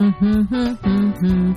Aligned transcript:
Uhum, 0.00 0.46
uhum, 0.50 0.78
uhum. 0.86 1.54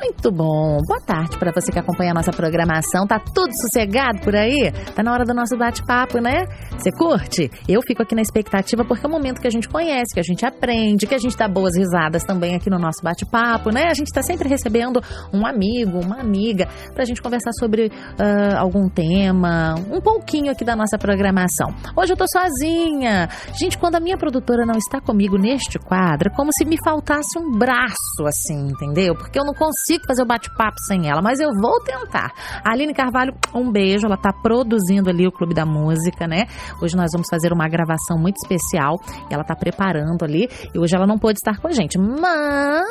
Muito 0.00 0.32
bom. 0.32 0.78
Boa 0.86 1.00
tarde 1.06 1.38
para 1.38 1.52
você 1.52 1.70
que 1.70 1.78
acompanha 1.78 2.10
a 2.10 2.14
nossa 2.14 2.32
programação. 2.32 3.06
Tá 3.06 3.20
tudo 3.20 3.52
sossegado 3.60 4.20
por 4.20 4.34
aí? 4.34 4.72
Tá 4.96 5.02
na 5.02 5.12
hora 5.12 5.24
do 5.24 5.32
nosso 5.32 5.56
bate-papo, 5.56 6.18
né? 6.18 6.44
Você 6.78 6.90
curte? 6.90 7.50
Eu 7.66 7.80
fico 7.80 8.02
aqui 8.02 8.14
na 8.14 8.20
expectativa 8.20 8.84
porque 8.84 9.06
é 9.06 9.08
um 9.08 9.12
momento 9.12 9.40
que 9.40 9.46
a 9.46 9.50
gente 9.50 9.68
conhece, 9.68 10.12
que 10.12 10.20
a 10.20 10.22
gente 10.22 10.44
aprende, 10.44 11.06
que 11.06 11.14
a 11.14 11.18
gente 11.18 11.36
dá 11.36 11.48
boas 11.48 11.76
risadas 11.76 12.24
também 12.24 12.54
aqui 12.54 12.68
no 12.68 12.78
nosso 12.78 13.02
bate-papo, 13.02 13.70
né? 13.70 13.84
A 13.88 13.94
gente 13.94 14.12
tá 14.12 14.22
sempre 14.22 14.48
recebendo 14.48 15.00
um 15.32 15.46
amigo, 15.46 16.00
uma 16.00 16.20
amiga, 16.20 16.68
pra 16.94 17.04
gente 17.04 17.22
conversar 17.22 17.52
sobre 17.58 17.86
uh, 17.86 18.58
algum 18.58 18.88
tema, 18.88 19.74
um 19.90 20.00
pouquinho 20.00 20.52
aqui 20.52 20.64
da 20.64 20.76
nossa 20.76 20.98
programação. 20.98 21.74
Hoje 21.96 22.12
eu 22.12 22.16
tô 22.16 22.26
sozinha. 22.28 23.28
Gente, 23.58 23.78
quando 23.78 23.94
a 23.94 24.00
minha 24.00 24.18
produtora 24.18 24.66
não 24.66 24.76
está 24.76 25.00
comigo 25.00 25.38
neste 25.38 25.78
quadro, 25.78 26.28
é 26.30 26.36
como 26.36 26.52
se 26.52 26.64
me 26.64 26.76
faltasse 26.84 27.38
um 27.38 27.50
braço 27.58 28.26
assim, 28.26 28.68
entendeu? 28.68 29.14
Porque 29.14 29.38
eu 29.38 29.44
não 29.44 29.54
consigo 29.54 30.04
fazer 30.06 30.22
o 30.22 30.26
bate-papo 30.26 30.78
sem 30.86 31.08
ela, 31.08 31.22
mas 31.22 31.40
eu 31.40 31.48
vou 31.60 31.80
tentar. 31.82 32.32
A 32.62 32.72
Aline 32.72 32.92
Carvalho, 32.92 33.32
um 33.54 33.72
beijo, 33.72 34.06
ela 34.06 34.18
tá 34.18 34.32
produzindo 34.32 35.08
ali 35.08 35.26
o 35.26 35.32
Clube 35.32 35.54
da 35.54 35.64
Música, 35.64 36.26
né? 36.26 36.46
Hoje 36.80 36.96
nós 36.96 37.10
vamos 37.12 37.28
fazer 37.28 37.52
uma 37.52 37.68
gravação 37.68 38.18
muito 38.18 38.36
especial 38.36 39.00
e 39.30 39.34
ela 39.34 39.44
tá 39.44 39.54
preparando 39.54 40.24
ali 40.24 40.48
e 40.74 40.78
hoje 40.78 40.94
ela 40.94 41.06
não 41.06 41.18
pôde 41.18 41.38
estar 41.38 41.60
com 41.60 41.68
a 41.68 41.72
gente, 41.72 41.98
mas 41.98 42.86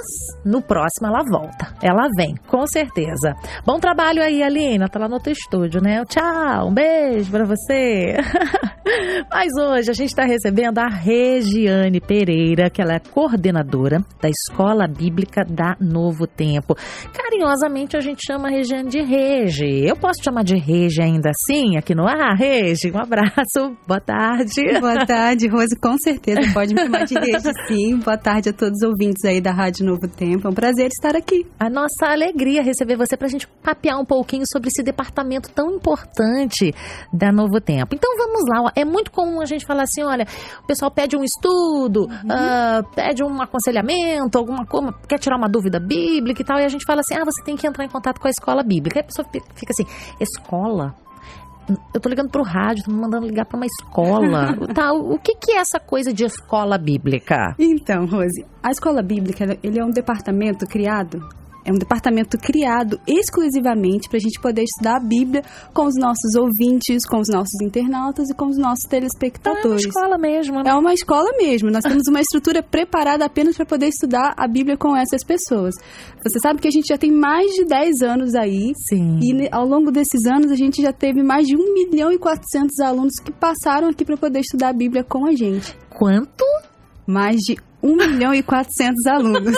no 0.45 0.61
próximo 0.61 1.07
ela 1.07 1.23
volta. 1.23 1.73
Ela 1.81 2.07
vem, 2.17 2.35
com 2.47 2.65
certeza. 2.67 3.35
Bom 3.65 3.79
trabalho 3.79 4.21
aí, 4.23 4.41
Aline, 4.41 4.77
ela 4.77 4.89
tá 4.89 4.99
lá 4.99 5.07
no 5.07 5.15
outro 5.15 5.31
estúdio, 5.31 5.81
né? 5.81 6.03
Tchau, 6.05 6.67
um 6.67 6.73
beijo 6.73 7.31
para 7.31 7.45
você. 7.45 8.17
mas 9.29 9.52
hoje 9.59 9.91
a 9.91 9.93
gente 9.93 10.13
tá 10.15 10.23
recebendo 10.23 10.79
a 10.79 10.88
Regiane 10.88 11.99
Pereira, 11.99 12.70
que 12.70 12.81
ela 12.81 12.93
é 12.93 12.99
coordenadora 12.99 14.03
da 14.21 14.29
Escola 14.29 14.88
Bíblica 14.88 15.43
da 15.43 15.75
Novo 15.79 16.27
Tempo. 16.27 16.75
Carinhosamente 17.14 17.97
a 17.97 17.99
gente 17.99 18.21
chama 18.25 18.47
a 18.47 18.52
Regiane 18.52 18.89
de 18.89 19.02
Rege. 19.02 19.86
Eu 19.86 19.95
posso 19.95 20.23
chamar 20.23 20.44
de 20.44 20.55
Rege 20.55 21.02
ainda 21.02 21.30
assim, 21.30 21.77
aqui 21.77 21.95
no 21.95 22.08
ar? 22.08 22.36
Rege, 22.38 22.91
um 22.91 22.99
abraço, 22.99 23.75
boa 23.88 23.99
tarde. 23.99 24.80
Boa 24.80 25.05
tarde, 25.05 25.47
Rose, 25.47 25.75
com 25.80 25.97
certeza 25.97 26.41
pode 26.53 26.73
me 26.73 26.81
chamar 26.81 27.05
de 27.05 27.16
Rege 27.16 27.52
sim. 27.67 27.97
Boa 27.97 28.17
tarde 28.17 28.49
a 28.49 28.53
todos 28.53 28.77
os 28.81 28.88
ouvintes 28.88 29.23
aí 29.25 29.41
da 29.41 29.52
Rádio 29.52 29.86
Novo 29.86 30.08
Tempo. 30.08 30.47
É 30.47 30.52
um 30.52 30.53
prazer 30.53 30.88
estar 30.88 31.16
aqui. 31.16 31.45
A 31.59 31.69
nossa 31.69 32.08
alegria 32.08 32.61
receber 32.61 32.95
você 32.95 33.17
para 33.17 33.27
a 33.27 33.30
gente 33.30 33.47
papear 33.64 33.99
um 33.99 34.05
pouquinho 34.05 34.44
sobre 34.52 34.69
esse 34.69 34.83
departamento 34.83 35.49
tão 35.52 35.71
importante 35.75 36.73
da 37.11 37.31
Novo 37.31 37.59
Tempo. 37.59 37.95
Então 37.95 38.11
vamos 38.17 38.41
lá, 38.49 38.71
é 38.75 38.83
muito 38.86 39.12
comum 39.12 39.42
a 39.42 39.45
gente 39.45 39.66
falar 39.66 39.84
assim, 39.84 40.03
olha, 40.03 40.26
o 40.64 40.67
pessoal 40.67 40.92
pede 40.92 41.16
um 41.16 41.23
estudo, 41.23 42.02
uhum. 42.02 42.08
uh, 42.08 42.84
pede 42.95 43.23
um 43.23 43.42
aconselhamento, 43.42 44.38
alguma 44.38 44.66
como, 44.66 44.94
quer 45.08 45.20
tirar 45.20 45.38
uma 45.38 45.50
dúvida 45.50 45.80
bíblica 45.80 46.42
e 46.42 46.45
tal, 46.45 46.59
e 46.59 46.66
a 46.66 46.70
gente 46.70 46.86
fala 46.86 47.02
assim: 47.02 47.16
ah, 47.16 47.26
você 47.26 47.44
tem 47.44 47.56
que 47.56 47.67
entrar 47.67 47.86
em 47.86 47.89
contato 47.89 48.20
com 48.20 48.28
a 48.28 48.31
escola 48.31 48.64
bíblica. 48.64 49.00
Aí 49.00 49.04
a 49.04 49.08
pessoa 49.08 49.28
fica 49.56 49.72
assim: 49.72 49.86
escola? 50.20 50.95
Eu 51.94 52.02
tô 52.02 52.09
ligando 52.09 52.30
pro 52.30 52.44
rádio, 52.44 52.84
tô 52.84 52.92
me 52.92 53.00
mandando 53.00 53.26
ligar 53.26 53.45
para 53.45 53.56
uma 53.56 53.66
escola. 53.66 54.58
tá, 54.76 54.92
o 54.92 55.17
que, 55.17 55.34
que 55.36 55.54
é 55.54 55.59
essa 55.59 55.80
coisa 55.80 56.11
de 56.11 56.26
escola 56.26 56.78
bíblica? 56.78 57.56
Então, 57.58 58.06
Rose, 58.06 58.45
a 58.61 58.70
escola 58.70 59.02
bíblica, 59.02 59.58
ele 59.64 59.80
é 59.80 59.86
um 59.86 59.89
departamento 59.89 60.66
criado 60.66 61.26
é 61.66 61.72
um 61.72 61.78
departamento 61.78 62.38
criado 62.38 63.00
exclusivamente 63.08 64.09
para 64.09 64.17
a 64.17 64.22
gente 64.22 64.39
poder 64.39 64.64
estudar 64.64 64.97
a 64.97 65.00
Bíblia 65.00 65.44
com 65.73 65.86
os 65.86 65.95
nossos 65.97 66.36
ouvintes, 66.36 67.05
com 67.05 67.20
os 67.20 67.30
nossos 67.30 67.59
internautas 67.61 68.30
e 68.30 68.33
com 68.33 68.47
os 68.47 68.58
nossos 68.58 68.83
telespectadores. 68.89 69.86
Então 69.86 70.03
é 70.03 70.08
uma 70.08 70.16
escola 70.16 70.17
mesmo, 70.17 70.55
né? 70.64 70.70
É 70.70 70.73
uma 70.73 70.94
escola 70.94 71.31
mesmo. 71.38 71.72
Nós 71.72 71.83
temos 71.83 72.08
uma 72.08 72.20
estrutura 72.20 72.61
preparada 72.61 73.25
apenas 73.25 73.55
para 73.55 73.66
poder 73.66 73.88
estudar 73.88 74.33
a 74.38 74.47
Bíblia 74.47 74.78
com 74.78 74.95
essas 74.95 75.23
pessoas. 75.23 75.73
Você 76.23 76.39
sabe 76.39 76.59
que 76.59 76.67
a 76.67 76.72
gente 76.72 76.88
já 76.88 76.97
tem 76.97 77.11
mais 77.11 77.52
de 77.52 77.66
10 77.66 78.02
anos 78.02 78.36
aí. 78.36 78.73
Sim. 78.89 79.20
E 79.22 79.48
ao 79.52 79.66
longo 79.66 79.92
desses 79.92 80.25
anos 80.25 80.52
a 80.52 80.55
gente 80.55 80.82
já 80.82 80.92
teve 80.92 81.23
mais 81.23 81.48
de 81.48 81.55
1 81.55 81.73
milhão 81.73 82.11
e 82.11 82.17
400 82.17 82.80
alunos 82.80 83.14
que 83.23 83.32
passaram 83.32 83.89
aqui 83.89 84.04
para 84.04 84.17
poder 84.17 84.39
estudar 84.39 84.70
a 84.70 84.73
Bíblia 84.73 85.04
com 85.04 85.26
a 85.26 85.33
gente. 85.33 85.77
Quanto? 85.89 86.43
Mais 87.05 87.37
de 87.37 87.58
1 87.83 87.95
milhão 87.95 88.33
e 88.33 88.41
400 88.41 89.05
alunos. 89.08 89.55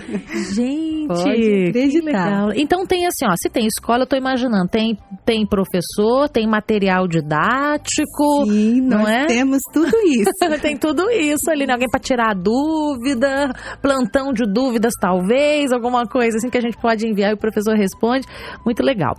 Gente, 0.54 1.06
Pode 1.08 1.68
acreditar. 1.68 2.56
Então 2.56 2.86
tem 2.86 3.06
assim, 3.06 3.26
ó, 3.26 3.34
se 3.36 3.50
tem 3.50 3.66
escola, 3.66 4.04
eu 4.04 4.06
tô 4.06 4.16
imaginando, 4.16 4.68
tem, 4.68 4.98
tem 5.26 5.46
professor, 5.46 6.28
tem 6.28 6.46
material 6.46 7.06
didático. 7.06 8.46
Sim, 8.46 8.80
não 8.80 9.00
nós 9.00 9.08
é? 9.08 9.26
temos 9.26 9.58
tudo 9.72 9.94
isso. 10.06 10.30
tem 10.62 10.76
tudo 10.78 11.10
isso 11.10 11.50
ali, 11.50 11.66
né? 11.66 11.74
Alguém 11.74 11.88
para 11.90 12.00
tirar 12.00 12.34
dúvida, 12.34 13.52
plantão 13.82 14.32
de 14.32 14.44
dúvidas 14.50 14.94
talvez, 14.98 15.70
alguma 15.70 16.06
coisa 16.06 16.38
assim 16.38 16.48
que 16.48 16.58
a 16.58 16.62
gente 16.62 16.78
pode 16.78 17.06
enviar 17.06 17.30
e 17.30 17.34
o 17.34 17.38
professor 17.38 17.76
responde. 17.76 18.26
Muito 18.64 18.82
legal 18.82 19.14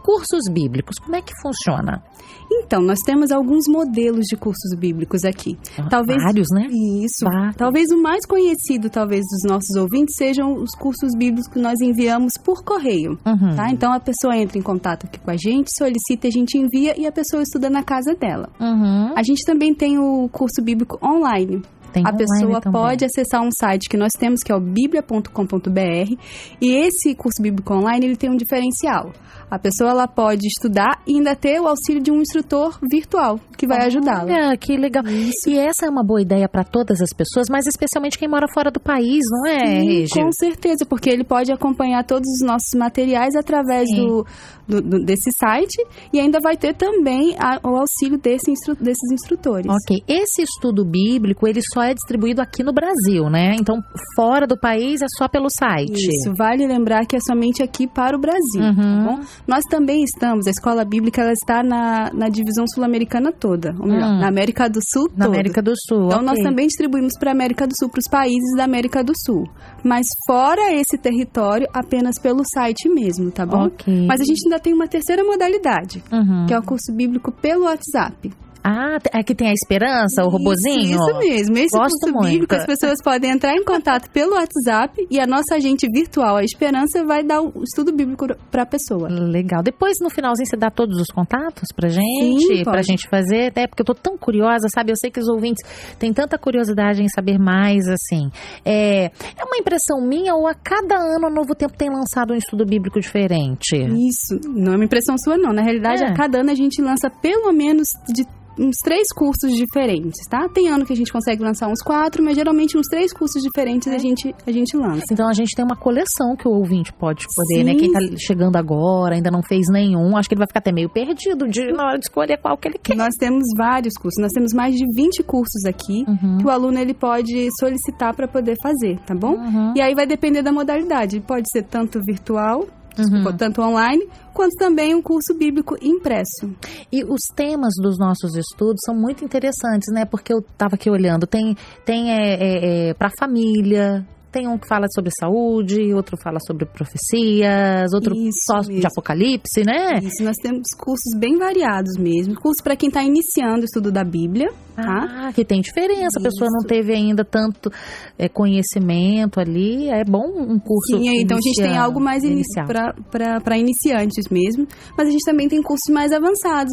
cursos 0.00 0.40
bíblicos, 0.50 0.96
como 0.98 1.14
é 1.14 1.22
que 1.22 1.32
funciona? 1.40 2.02
Então, 2.50 2.82
nós 2.82 2.98
temos 3.00 3.30
alguns 3.30 3.64
modelos 3.68 4.26
de 4.26 4.36
cursos 4.36 4.76
bíblicos 4.76 5.24
aqui. 5.24 5.56
Ah, 5.78 5.88
talvez 5.88 6.22
vários, 6.22 6.48
né? 6.52 6.66
Isso. 7.04 7.24
Vários. 7.24 7.56
Talvez 7.56 7.90
o 7.90 8.02
mais 8.02 8.26
conhecido, 8.26 8.90
talvez 8.90 9.20
dos 9.20 9.50
nossos 9.50 9.76
ouvintes, 9.76 10.14
sejam 10.16 10.54
os 10.54 10.70
cursos 10.72 11.12
bíblicos 11.16 11.48
que 11.48 11.58
nós 11.58 11.80
enviamos 11.80 12.32
por 12.44 12.64
correio, 12.64 13.18
uhum. 13.24 13.54
tá? 13.54 13.70
Então 13.70 13.92
a 13.92 14.00
pessoa 14.00 14.36
entra 14.36 14.58
em 14.58 14.62
contato 14.62 15.06
aqui 15.06 15.18
com 15.18 15.30
a 15.30 15.36
gente, 15.36 15.70
solicita, 15.76 16.26
a 16.26 16.30
gente 16.30 16.58
envia 16.58 16.98
e 17.00 17.06
a 17.06 17.12
pessoa 17.12 17.42
estuda 17.42 17.70
na 17.70 17.82
casa 17.82 18.14
dela. 18.14 18.48
Uhum. 18.60 19.14
A 19.16 19.22
gente 19.22 19.44
também 19.44 19.74
tem 19.74 19.98
o 19.98 20.28
curso 20.28 20.62
bíblico 20.62 20.98
online. 21.04 21.62
Tem 21.92 22.02
a 22.06 22.12
pessoa 22.12 22.60
também. 22.60 22.80
pode 22.80 23.04
acessar 23.04 23.42
um 23.42 23.50
site 23.50 23.88
que 23.88 23.96
nós 23.96 24.12
temos 24.12 24.42
que 24.42 24.52
é 24.52 24.54
o 24.54 24.60
biblia.com.br 24.60 26.14
e 26.60 26.74
esse 26.86 27.14
curso 27.14 27.42
bíblico 27.42 27.74
online 27.74 28.06
ele 28.06 28.16
tem 28.16 28.30
um 28.30 28.36
diferencial. 28.36 29.12
A 29.50 29.58
pessoa 29.58 29.90
ela 29.90 30.06
pode 30.06 30.46
estudar 30.46 31.02
e 31.06 31.16
ainda 31.16 31.34
ter 31.34 31.60
o 31.60 31.66
auxílio 31.66 32.00
de 32.00 32.12
um 32.12 32.20
instrutor 32.20 32.78
virtual 32.88 33.40
que 33.58 33.66
vai 33.66 33.84
ajudá-la. 33.84 34.22
Olha, 34.22 34.56
que 34.56 34.76
legal. 34.76 35.04
Isso. 35.04 35.48
E 35.48 35.58
essa 35.58 35.86
é 35.86 35.90
uma 35.90 36.04
boa 36.04 36.22
ideia 36.22 36.48
para 36.48 36.62
todas 36.62 37.00
as 37.00 37.10
pessoas, 37.12 37.48
mas 37.50 37.66
especialmente 37.66 38.16
quem 38.16 38.28
mora 38.28 38.46
fora 38.54 38.70
do 38.70 38.78
país, 38.78 39.24
não 39.28 39.46
é, 39.50 39.80
Sim, 39.80 40.22
Com 40.22 40.32
certeza, 40.32 40.86
porque 40.86 41.10
ele 41.10 41.24
pode 41.24 41.50
acompanhar 41.52 42.04
todos 42.04 42.28
os 42.30 42.46
nossos 42.46 42.70
materiais 42.76 43.34
através 43.34 43.88
do, 43.90 44.24
do, 44.68 44.80
do, 44.80 45.04
desse 45.04 45.30
site 45.36 45.84
e 46.12 46.20
ainda 46.20 46.38
vai 46.40 46.56
ter 46.56 46.74
também 46.74 47.34
a, 47.36 47.58
o 47.68 47.76
auxílio 47.76 48.18
desse 48.18 48.50
instru, 48.50 48.76
desses 48.76 49.10
instrutores. 49.12 49.66
Ok. 49.66 50.02
Esse 50.06 50.42
estudo 50.42 50.84
bíblico, 50.84 51.46
ele 51.46 51.60
só 51.74 51.79
é 51.82 51.94
distribuído 51.94 52.40
aqui 52.40 52.62
no 52.62 52.72
Brasil, 52.72 53.28
né? 53.30 53.54
Então, 53.58 53.82
fora 54.16 54.46
do 54.46 54.58
país 54.58 55.00
é 55.02 55.06
só 55.16 55.28
pelo 55.28 55.48
site. 55.50 56.08
Isso, 56.08 56.32
vale 56.36 56.66
lembrar 56.66 57.06
que 57.06 57.16
é 57.16 57.20
somente 57.20 57.62
aqui 57.62 57.86
para 57.86 58.16
o 58.16 58.20
Brasil, 58.20 58.60
tá 58.60 58.68
uhum. 58.68 58.74
tá 58.74 59.10
bom? 59.10 59.20
Nós 59.46 59.64
também 59.70 60.02
estamos, 60.02 60.46
a 60.46 60.50
escola 60.50 60.84
bíblica 60.84 61.22
ela 61.22 61.32
está 61.32 61.62
na, 61.62 62.10
na 62.12 62.28
divisão 62.28 62.66
sul-americana 62.66 63.32
toda, 63.32 63.74
ou 63.78 63.86
melhor, 63.86 64.10
hum. 64.10 64.20
na 64.20 64.28
América 64.28 64.68
do 64.68 64.80
Sul 64.82 65.08
Na 65.16 65.26
toda. 65.26 65.36
América 65.36 65.62
do 65.62 65.72
Sul, 65.76 66.06
Então 66.06 66.20
okay. 66.20 66.26
nós 66.26 66.38
também 66.42 66.66
distribuímos 66.66 67.12
para 67.18 67.30
a 67.30 67.34
América 67.34 67.66
do 67.66 67.72
Sul, 67.78 67.88
para 67.88 68.00
os 68.00 68.10
países 68.10 68.56
da 68.56 68.64
América 68.64 69.02
do 69.02 69.12
Sul. 69.16 69.48
Mas 69.84 70.06
fora 70.26 70.72
esse 70.72 70.98
território, 70.98 71.66
apenas 71.72 72.14
pelo 72.20 72.42
site 72.44 72.88
mesmo, 72.88 73.30
tá 73.30 73.46
bom? 73.46 73.66
Okay. 73.66 74.06
Mas 74.06 74.20
a 74.20 74.24
gente 74.24 74.44
ainda 74.44 74.58
tem 74.58 74.72
uma 74.72 74.86
terceira 74.86 75.24
modalidade, 75.24 76.02
uhum. 76.12 76.46
que 76.46 76.54
é 76.54 76.58
o 76.58 76.62
curso 76.62 76.92
bíblico 76.94 77.32
pelo 77.32 77.64
WhatsApp. 77.64 78.30
Ah, 78.62 78.98
aqui 79.12 79.34
tem 79.34 79.48
a 79.48 79.52
esperança, 79.52 80.22
o 80.22 80.28
robozinho? 80.28 80.96
Isso 80.96 81.18
mesmo. 81.18 81.56
Esse 81.58 81.76
Gosto 81.76 81.98
curso 82.00 82.14
muito. 82.14 82.30
bíblico, 82.32 82.54
as 82.54 82.66
pessoas 82.66 82.98
podem 83.02 83.30
entrar 83.30 83.54
em 83.54 83.64
contato 83.64 84.10
pelo 84.10 84.34
WhatsApp 84.34 85.06
e 85.10 85.18
a 85.18 85.26
nossa 85.26 85.54
agente 85.56 85.86
virtual, 85.92 86.36
a 86.36 86.44
Esperança, 86.44 87.04
vai 87.04 87.22
dar 87.24 87.40
o 87.40 87.62
estudo 87.62 87.92
bíblico 87.92 88.26
para 88.50 88.62
a 88.62 88.66
pessoa. 88.66 89.08
Legal. 89.08 89.62
Depois, 89.62 89.96
no 90.00 90.10
finalzinho, 90.10 90.46
você 90.46 90.56
dá 90.56 90.70
todos 90.70 90.98
os 91.00 91.06
contatos 91.08 91.68
pra 91.74 91.88
gente? 91.88 92.46
Sim, 92.46 92.62
pra 92.64 92.82
gente 92.82 93.08
fazer? 93.08 93.46
Até 93.48 93.66
porque 93.66 93.82
eu 93.82 93.86
tô 93.86 93.94
tão 93.94 94.18
curiosa, 94.18 94.66
sabe? 94.74 94.92
Eu 94.92 94.96
sei 94.96 95.10
que 95.10 95.20
os 95.20 95.28
ouvintes 95.28 95.62
têm 95.98 96.12
tanta 96.12 96.36
curiosidade 96.38 97.02
em 97.02 97.08
saber 97.08 97.38
mais, 97.38 97.86
assim. 97.88 98.30
É, 98.64 99.04
é 99.06 99.44
uma 99.44 99.56
impressão 99.58 100.00
minha 100.06 100.34
ou 100.34 100.46
a 100.46 100.54
cada 100.54 100.96
ano 100.96 101.28
o 101.28 101.34
Novo 101.34 101.54
Tempo 101.54 101.76
tem 101.76 101.88
lançado 101.88 102.32
um 102.32 102.36
estudo 102.36 102.64
bíblico 102.66 103.00
diferente? 103.00 103.76
Isso. 103.76 104.38
Não 104.48 104.72
é 104.72 104.76
uma 104.76 104.84
impressão 104.84 105.16
sua, 105.18 105.36
não. 105.38 105.52
Na 105.52 105.62
realidade, 105.62 106.02
É. 106.04 106.08
a 106.08 106.14
cada 106.14 106.40
ano 106.40 106.50
a 106.50 106.54
gente 106.54 106.80
lança 106.82 107.08
pelo 107.08 107.52
menos 107.52 107.88
de 108.12 108.24
uns 108.60 108.76
três 108.84 109.08
cursos 109.08 109.52
diferentes, 109.54 110.20
tá? 110.28 110.48
Tem 110.48 110.68
ano 110.68 110.84
que 110.84 110.92
a 110.92 110.96
gente 110.96 111.10
consegue 111.10 111.42
lançar 111.42 111.68
uns 111.68 111.82
quatro, 111.82 112.22
mas 112.22 112.36
geralmente 112.36 112.76
uns 112.76 112.86
três 112.86 113.12
cursos 113.12 113.42
diferentes 113.42 113.88
a, 113.88 113.98
gente, 113.98 114.34
a 114.46 114.52
gente 114.52 114.76
lança. 114.76 115.06
Então 115.10 115.28
a 115.28 115.32
gente 115.32 115.56
tem 115.56 115.64
uma 115.64 115.76
coleção 115.76 116.36
que 116.36 116.46
o 116.46 116.52
ouvinte 116.52 116.92
pode 116.92 117.24
né? 117.64 117.72
Sim. 117.72 117.78
Quem 117.78 117.92
tá 117.92 118.00
chegando 118.18 118.56
agora, 118.56 119.14
ainda 119.14 119.30
não 119.30 119.42
fez 119.42 119.66
nenhum, 119.70 120.16
acho 120.16 120.28
que 120.28 120.34
ele 120.34 120.40
vai 120.40 120.46
ficar 120.46 120.60
até 120.60 120.72
meio 120.72 120.90
perdido 120.90 121.48
de, 121.48 121.72
na 121.72 121.86
hora 121.86 121.98
de 121.98 122.04
escolher 122.04 122.36
qual 122.38 122.56
que 122.56 122.68
ele 122.68 122.78
quer. 122.78 122.94
Nós 122.96 123.14
temos 123.18 123.44
vários 123.56 123.94
cursos, 123.94 124.20
nós 124.20 124.32
temos 124.32 124.52
mais 124.52 124.74
de 124.74 124.84
20 124.94 125.22
cursos 125.22 125.64
aqui 125.64 126.04
Uhum. 126.10 126.38
que 126.38 126.46
o 126.46 126.50
aluno 126.50 126.78
ele 126.78 126.94
pode 126.94 127.48
solicitar 127.58 128.14
para 128.14 128.26
poder 128.26 128.56
fazer, 128.62 128.98
tá 129.06 129.14
bom? 129.14 129.34
Uhum. 129.34 129.74
E 129.76 129.80
aí 129.80 129.94
vai 129.94 130.06
depender 130.06 130.42
da 130.42 130.52
modalidade. 130.52 131.20
Pode 131.20 131.46
ser 131.50 131.62
tanto 131.62 132.00
virtual 132.04 132.66
uhum. 132.98 133.36
tanto 133.36 133.62
online 133.62 134.08
quanto 134.32 134.54
também 134.58 134.94
um 134.94 135.02
curso 135.02 135.34
bíblico 135.36 135.76
impresso. 135.82 136.54
E 136.90 137.04
os 137.04 137.20
temas 137.34 137.72
dos 137.80 137.98
nossos 137.98 138.34
estudos 138.36 138.80
são 138.84 138.94
muito 138.94 139.24
interessantes, 139.24 139.92
né? 139.92 140.04
Porque 140.04 140.32
eu 140.32 140.38
estava 140.38 140.74
aqui 140.74 140.88
olhando, 140.88 141.26
tem, 141.26 141.56
tem 141.84 142.10
é, 142.12 142.34
é, 142.34 142.88
é 142.90 142.94
para 142.94 143.10
família, 143.18 144.06
tem 144.30 144.48
um 144.48 144.56
que 144.56 144.66
fala 144.68 144.86
sobre 144.94 145.10
saúde, 145.18 145.92
outro 145.92 146.16
fala 146.22 146.38
sobre 146.46 146.64
profecias, 146.66 147.92
outro 147.92 148.14
Isso 148.14 148.38
só 148.46 148.58
mesmo. 148.58 148.80
de 148.80 148.86
apocalipse, 148.86 149.64
né? 149.64 149.98
Isso, 150.02 150.22
nós 150.22 150.36
temos 150.36 150.68
cursos 150.78 151.18
bem 151.18 151.36
variados 151.36 151.96
mesmo. 151.98 152.34
Curso 152.34 152.62
para 152.62 152.76
quem 152.76 152.88
está 152.88 153.02
iniciando 153.02 153.62
o 153.62 153.64
estudo 153.64 153.90
da 153.90 154.04
Bíblia, 154.04 154.48
tá? 154.76 155.28
Ah, 155.28 155.32
que 155.32 155.44
tem 155.44 155.60
diferença. 155.60 156.18
Isso. 156.18 156.18
A 156.18 156.22
pessoa 156.22 156.48
não 156.50 156.66
teve 156.66 156.92
ainda 156.94 157.24
tanto 157.24 157.70
é, 158.18 158.28
conhecimento 158.28 159.40
ali. 159.40 159.88
É 159.88 160.04
bom 160.04 160.26
um 160.26 160.58
curso 160.58 160.98
Sim, 160.98 161.20
então 161.20 161.36
a 161.36 161.40
gente 161.40 161.60
tem 161.60 161.76
algo 161.76 162.00
mais 162.00 162.22
inicial 162.22 162.66
para 162.66 163.58
iniciantes 163.58 164.28
mesmo. 164.30 164.66
Mas 164.96 165.08
a 165.08 165.10
gente 165.10 165.24
também 165.24 165.48
tem 165.48 165.62
cursos 165.62 165.92
mais 165.92 166.12
avançados, 166.12 166.72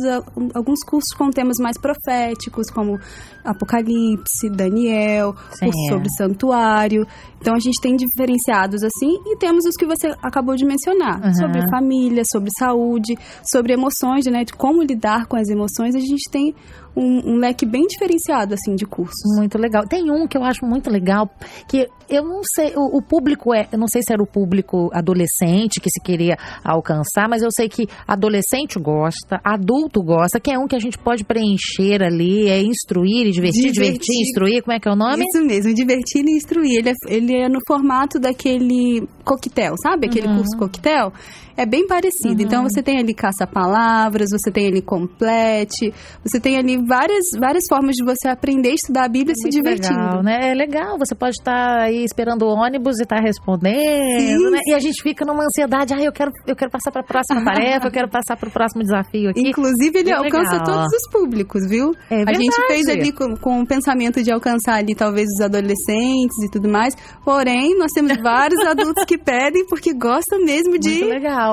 alguns 0.54 0.84
cursos 0.86 1.12
com 1.18 1.30
temas 1.30 1.58
mais 1.60 1.78
proféticos, 1.78 2.70
como 2.70 3.00
Apocalipse, 3.44 4.50
Daniel, 4.50 5.34
Sim, 5.52 5.66
curso 5.66 5.86
é. 5.86 5.90
sobre 5.90 6.10
santuário. 6.18 7.08
Então 7.48 7.56
a 7.56 7.60
gente 7.60 7.80
tem 7.80 7.96
diferenciados 7.96 8.84
assim 8.84 9.22
e 9.26 9.38
temos 9.38 9.64
os 9.64 9.78
que 9.78 9.86
você 9.86 10.08
acabou 10.22 10.54
de 10.58 10.66
mencionar, 10.66 11.24
uhum. 11.24 11.34
sobre 11.34 11.62
família, 11.70 12.24
sobre 12.30 12.50
saúde, 12.60 13.18
sobre 13.42 13.72
emoções, 13.72 14.26
né, 14.26 14.44
de 14.44 14.52
como 14.52 14.84
lidar 14.84 15.28
com 15.28 15.38
as 15.38 15.48
emoções. 15.48 15.96
A 15.96 16.00
gente 16.00 16.30
tem 16.30 16.54
um, 16.94 17.36
um, 17.36 17.36
leque 17.38 17.66
bem 17.66 17.88
diferenciado, 17.88 18.54
assim, 18.54 18.76
de 18.76 18.86
cursos. 18.86 19.16
Muito 19.38 19.58
legal. 19.58 19.88
Tem 19.88 20.12
um 20.12 20.28
que 20.28 20.38
eu 20.38 20.44
acho 20.44 20.66
muito 20.66 20.90
legal, 20.90 21.30
que 21.70 21.88
eu 22.10 22.24
não 22.24 22.42
sei, 22.44 22.74
o, 22.76 22.98
o, 22.98 23.02
público 23.02 23.54
é, 23.54 23.68
eu 23.72 23.78
não 23.78 23.88
sei 23.88 24.02
se 24.02 24.14
era 24.14 24.22
o 24.22 24.28
público 24.28 24.90
adolescente 24.94 25.80
que 25.80 25.90
se 25.90 26.02
queria 26.02 26.38
alcançar, 26.64 27.28
mas 27.30 27.42
eu 27.42 27.52
sei 27.52 27.68
que 27.70 27.88
adolescente 28.08 28.80
gosta, 28.80 29.40
adulto 29.44 30.02
gosta, 30.02 30.40
que 30.40 30.52
é 30.52 30.58
um 30.58 30.68
que 30.68 30.76
a 30.76 30.80
gente 30.80 30.98
pode 30.98 31.24
preencher 31.24 32.04
ali, 32.04 32.48
é 32.48 32.62
instruir 32.62 33.28
e 33.28 33.32
divertir, 33.32 33.72
divertir, 33.72 33.74
divertir 33.74 34.22
instruir, 34.22 34.64
como 34.64 34.76
é 34.76 34.80
que 34.80 34.88
é 34.88 34.92
o 34.92 34.96
nome? 34.96 35.26
Isso 35.26 35.44
mesmo, 35.44 35.74
divertir 35.74 36.26
e 36.26 36.38
instruir. 36.38 36.80
Ele 36.80 36.90
é, 36.90 36.94
ele 37.08 37.34
é 37.36 37.50
no 37.50 37.60
formato 37.68 38.20
daquele 38.20 39.08
coquetel, 39.24 39.76
sabe? 39.82 40.08
Aquele 40.08 40.28
uhum. 40.28 40.38
curso 40.38 40.58
coquetel 40.58 41.12
é 41.58 41.66
bem 41.66 41.88
parecido. 41.88 42.42
Então, 42.42 42.62
uhum. 42.62 42.68
Então 42.68 42.70
você 42.70 42.82
tem 42.82 42.98
ali 42.98 43.14
caça-palavras, 43.14 44.30
você 44.32 44.52
tem 44.52 44.68
ali 44.68 44.82
complete, 44.82 45.94
você 46.24 46.40
tem 46.40 46.58
ali 46.58 46.78
várias, 46.86 47.26
várias 47.38 47.66
formas 47.68 47.96
de 47.96 48.04
você 48.04 48.28
aprender 48.28 48.70
a 48.70 48.74
estudar 48.74 49.06
a 49.06 49.08
Bíblia 49.08 49.34
é 49.38 49.42
se 49.42 49.50
divertindo. 49.50 50.00
Legal, 50.00 50.24
né? 50.24 50.52
É 50.52 50.54
legal, 50.54 50.98
você 50.98 51.14
pode 51.14 51.36
estar 51.38 51.82
aí 51.82 52.04
esperando 52.04 52.44
o 52.44 52.50
ônibus 52.50 53.00
e 53.00 53.04
estar 53.04 53.18
tá 53.18 53.22
respondendo, 53.22 54.52
né? 54.52 54.60
E 54.66 54.74
a 54.74 54.80
gente 54.80 55.02
fica 55.02 55.26
numa 55.26 55.44
ansiedade, 55.44 55.94
ah, 55.94 56.02
eu 56.02 56.12
quero, 56.12 56.32
eu 56.46 56.56
quero 56.56 56.72
passar 56.72 56.92
para 56.92 57.02
a 57.02 57.06
próxima 57.06 57.44
tarefa, 57.44 57.88
eu 57.88 57.92
quero 57.92 58.10
passar 58.10 58.38
para 58.38 58.50
o 58.50 58.52
próximo 58.52 58.84
desafio 58.84 59.30
aqui. 59.30 59.50
Inclusive, 59.50 60.00
ele 60.00 60.12
alcança 60.12 60.58
legal. 60.58 60.66
todos 60.66 60.88
os 60.94 61.12
públicos, 61.12 61.68
viu? 61.68 61.92
É 62.10 62.24
a 62.28 62.34
gente 62.34 62.56
fez 62.68 62.88
ali 62.88 63.12
com, 63.12 63.36
com 63.36 63.62
o 63.62 63.68
pensamento 63.68 64.22
de 64.22 64.32
alcançar 64.32 64.76
ali 64.76 64.96
talvez 64.96 65.28
os 65.36 65.42
adolescentes 65.42 66.38
e 66.44 66.52
tudo 66.52 66.70
mais, 66.70 66.94
porém, 67.24 67.78
nós 67.78 67.92
temos 67.94 68.18
vários 68.22 68.60
adultos 68.62 69.04
que 69.06 69.18
pedem 69.18 69.66
porque 69.68 69.94
gostam 69.94 70.40
mesmo 70.44 70.78
de 70.78 71.04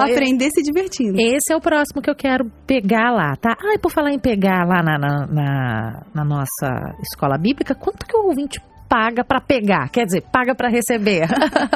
aprender 0.00 0.50
se 0.50 0.62
divertindo. 0.62 1.18
Esse 1.20 1.52
é 1.52 1.56
o 1.56 1.60
próximo 1.60 2.02
que 2.02 2.10
eu 2.10 2.14
quero 2.14 2.50
pegar 2.66 3.10
lá, 3.10 3.36
tá? 3.36 3.56
Ah, 3.60 3.74
e 3.74 3.78
por 3.78 3.90
falar 3.90 4.12
em 4.12 4.18
pegar 4.18 4.66
lá 4.66 4.82
na, 4.82 4.98
na, 4.98 5.26
na, 5.26 6.02
na 6.14 6.24
nossa 6.24 6.94
escola 7.00 7.36
bíblica, 7.38 7.74
quanto 7.74 8.06
que 8.06 8.16
o 8.16 8.28
ouvinte 8.28 8.60
paga 8.88 9.24
para 9.24 9.40
pegar, 9.40 9.88
quer 9.90 10.04
dizer, 10.04 10.22
paga 10.32 10.54
para 10.54 10.68
receber. 10.68 11.26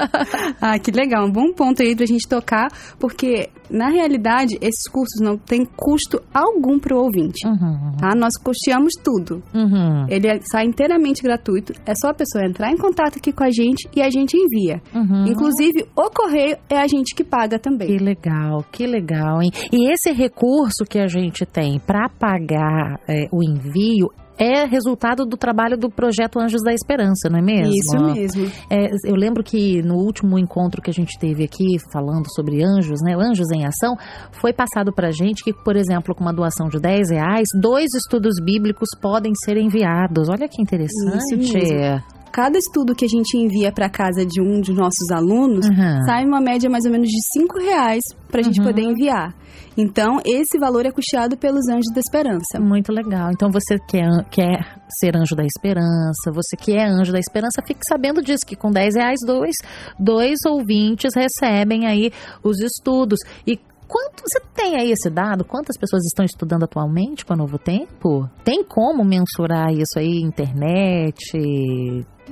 ah, 0.60 0.78
que 0.78 0.90
legal, 0.90 1.26
um 1.26 1.30
bom 1.30 1.52
ponto 1.52 1.82
aí 1.82 1.96
pra 1.96 2.06
gente 2.06 2.28
tocar, 2.28 2.68
porque 2.98 3.50
na 3.70 3.88
realidade 3.88 4.56
esses 4.60 4.88
cursos 4.90 5.20
não 5.20 5.36
têm 5.36 5.64
custo 5.64 6.22
algum 6.32 6.78
para 6.78 6.96
o 6.96 7.02
ouvinte, 7.02 7.46
uhum. 7.46 7.92
tá? 7.98 8.14
Nós 8.14 8.34
custeamos 8.42 8.94
tudo. 9.02 9.42
Uhum. 9.54 10.06
Ele 10.08 10.28
é, 10.28 10.40
sai 10.50 10.64
inteiramente 10.64 11.22
gratuito, 11.22 11.72
é 11.84 11.92
só 11.94 12.08
a 12.08 12.14
pessoa 12.14 12.44
entrar 12.44 12.70
em 12.70 12.76
contato 12.76 13.18
aqui 13.18 13.32
com 13.32 13.44
a 13.44 13.50
gente 13.50 13.88
e 13.94 14.02
a 14.02 14.10
gente 14.10 14.36
envia. 14.36 14.80
Uhum. 14.94 15.26
Inclusive, 15.26 15.86
o 15.96 16.10
correio 16.10 16.56
é 16.68 16.78
a 16.78 16.86
gente 16.86 17.14
que 17.14 17.24
paga 17.24 17.58
também. 17.58 17.88
Que 17.88 17.98
legal, 17.98 18.64
que 18.70 18.86
legal, 18.86 19.42
hein? 19.42 19.50
E 19.72 19.92
esse 19.92 20.12
recurso 20.12 20.84
que 20.88 20.98
a 20.98 21.06
gente 21.06 21.44
tem 21.44 21.78
para 21.78 22.08
pagar 22.08 23.00
é, 23.08 23.26
o 23.32 23.42
envio 23.42 24.10
é 24.38 24.64
resultado 24.64 25.26
do 25.26 25.36
trabalho 25.36 25.76
do 25.76 25.90
projeto 25.90 26.38
Anjos 26.38 26.62
da 26.62 26.72
Esperança, 26.72 27.28
não 27.28 27.38
é 27.38 27.42
mesmo? 27.42 27.74
Isso 27.74 27.98
mesmo. 27.98 28.52
É, 28.70 28.88
eu 29.04 29.16
lembro 29.16 29.42
que 29.42 29.82
no 29.82 29.96
último 29.96 30.38
encontro 30.38 30.80
que 30.80 30.90
a 30.90 30.92
gente 30.92 31.18
teve 31.18 31.44
aqui 31.44 31.76
falando 31.92 32.26
sobre 32.34 32.62
anjos, 32.64 33.00
né, 33.02 33.14
Anjos 33.18 33.50
em 33.50 33.64
Ação, 33.66 33.96
foi 34.40 34.52
passado 34.52 34.92
para 34.92 35.10
gente 35.10 35.42
que, 35.42 35.52
por 35.52 35.76
exemplo, 35.76 36.14
com 36.14 36.22
uma 36.22 36.32
doação 36.32 36.68
de 36.68 36.78
10 36.78 37.10
reais, 37.10 37.48
dois 37.60 37.92
estudos 37.94 38.34
bíblicos 38.42 38.88
podem 39.00 39.32
ser 39.44 39.56
enviados. 39.56 40.28
Olha 40.28 40.48
que 40.48 40.62
interessante. 40.62 41.34
Isso 41.34 41.54
mesmo 41.54 42.17
cada 42.28 42.58
estudo 42.58 42.94
que 42.94 43.04
a 43.04 43.08
gente 43.08 43.36
envia 43.36 43.72
para 43.72 43.88
casa 43.88 44.24
de 44.24 44.40
um 44.40 44.60
de 44.60 44.72
nossos 44.72 45.10
alunos 45.10 45.66
uhum. 45.66 46.04
sai 46.04 46.24
uma 46.24 46.40
média 46.40 46.70
mais 46.70 46.84
ou 46.84 46.90
menos 46.90 47.08
de 47.08 47.20
cinco 47.32 47.58
reais 47.58 48.02
para 48.30 48.40
a 48.40 48.42
gente 48.44 48.60
uhum. 48.60 48.66
poder 48.66 48.82
enviar. 48.82 49.34
Então, 49.76 50.20
esse 50.24 50.58
valor 50.58 50.84
é 50.86 50.90
custeado 50.90 51.36
pelos 51.36 51.68
Anjos 51.68 51.92
da 51.94 52.00
Esperança. 52.00 52.58
Muito 52.58 52.92
legal. 52.92 53.30
Então, 53.30 53.48
você 53.48 53.78
quer, 53.78 54.08
quer 54.28 54.58
ser 54.98 55.16
Anjo 55.16 55.36
da 55.36 55.44
Esperança, 55.44 56.32
você 56.32 56.56
que 56.56 56.72
é 56.72 56.84
Anjo 56.84 57.12
da 57.12 57.20
Esperança, 57.20 57.62
fique 57.64 57.82
sabendo 57.88 58.20
disso, 58.20 58.44
que 58.44 58.56
com 58.56 58.72
10 58.72 58.96
reais, 58.96 59.20
dois, 59.24 59.54
dois 59.96 60.40
ouvintes 60.44 61.12
recebem 61.14 61.86
aí 61.86 62.10
os 62.42 62.60
estudos. 62.60 63.20
E 63.46 63.56
Quanto 63.88 64.22
você 64.22 64.38
tem 64.54 64.76
aí 64.76 64.90
esse 64.90 65.08
dado? 65.08 65.46
Quantas 65.46 65.78
pessoas 65.78 66.04
estão 66.04 66.22
estudando 66.22 66.64
atualmente 66.64 67.24
com 67.24 67.32
o 67.32 67.36
Novo 67.38 67.58
Tempo? 67.58 68.28
Tem 68.44 68.62
como 68.62 69.02
mensurar 69.02 69.72
isso 69.72 69.98
aí? 69.98 70.20
Internet? 70.20 71.16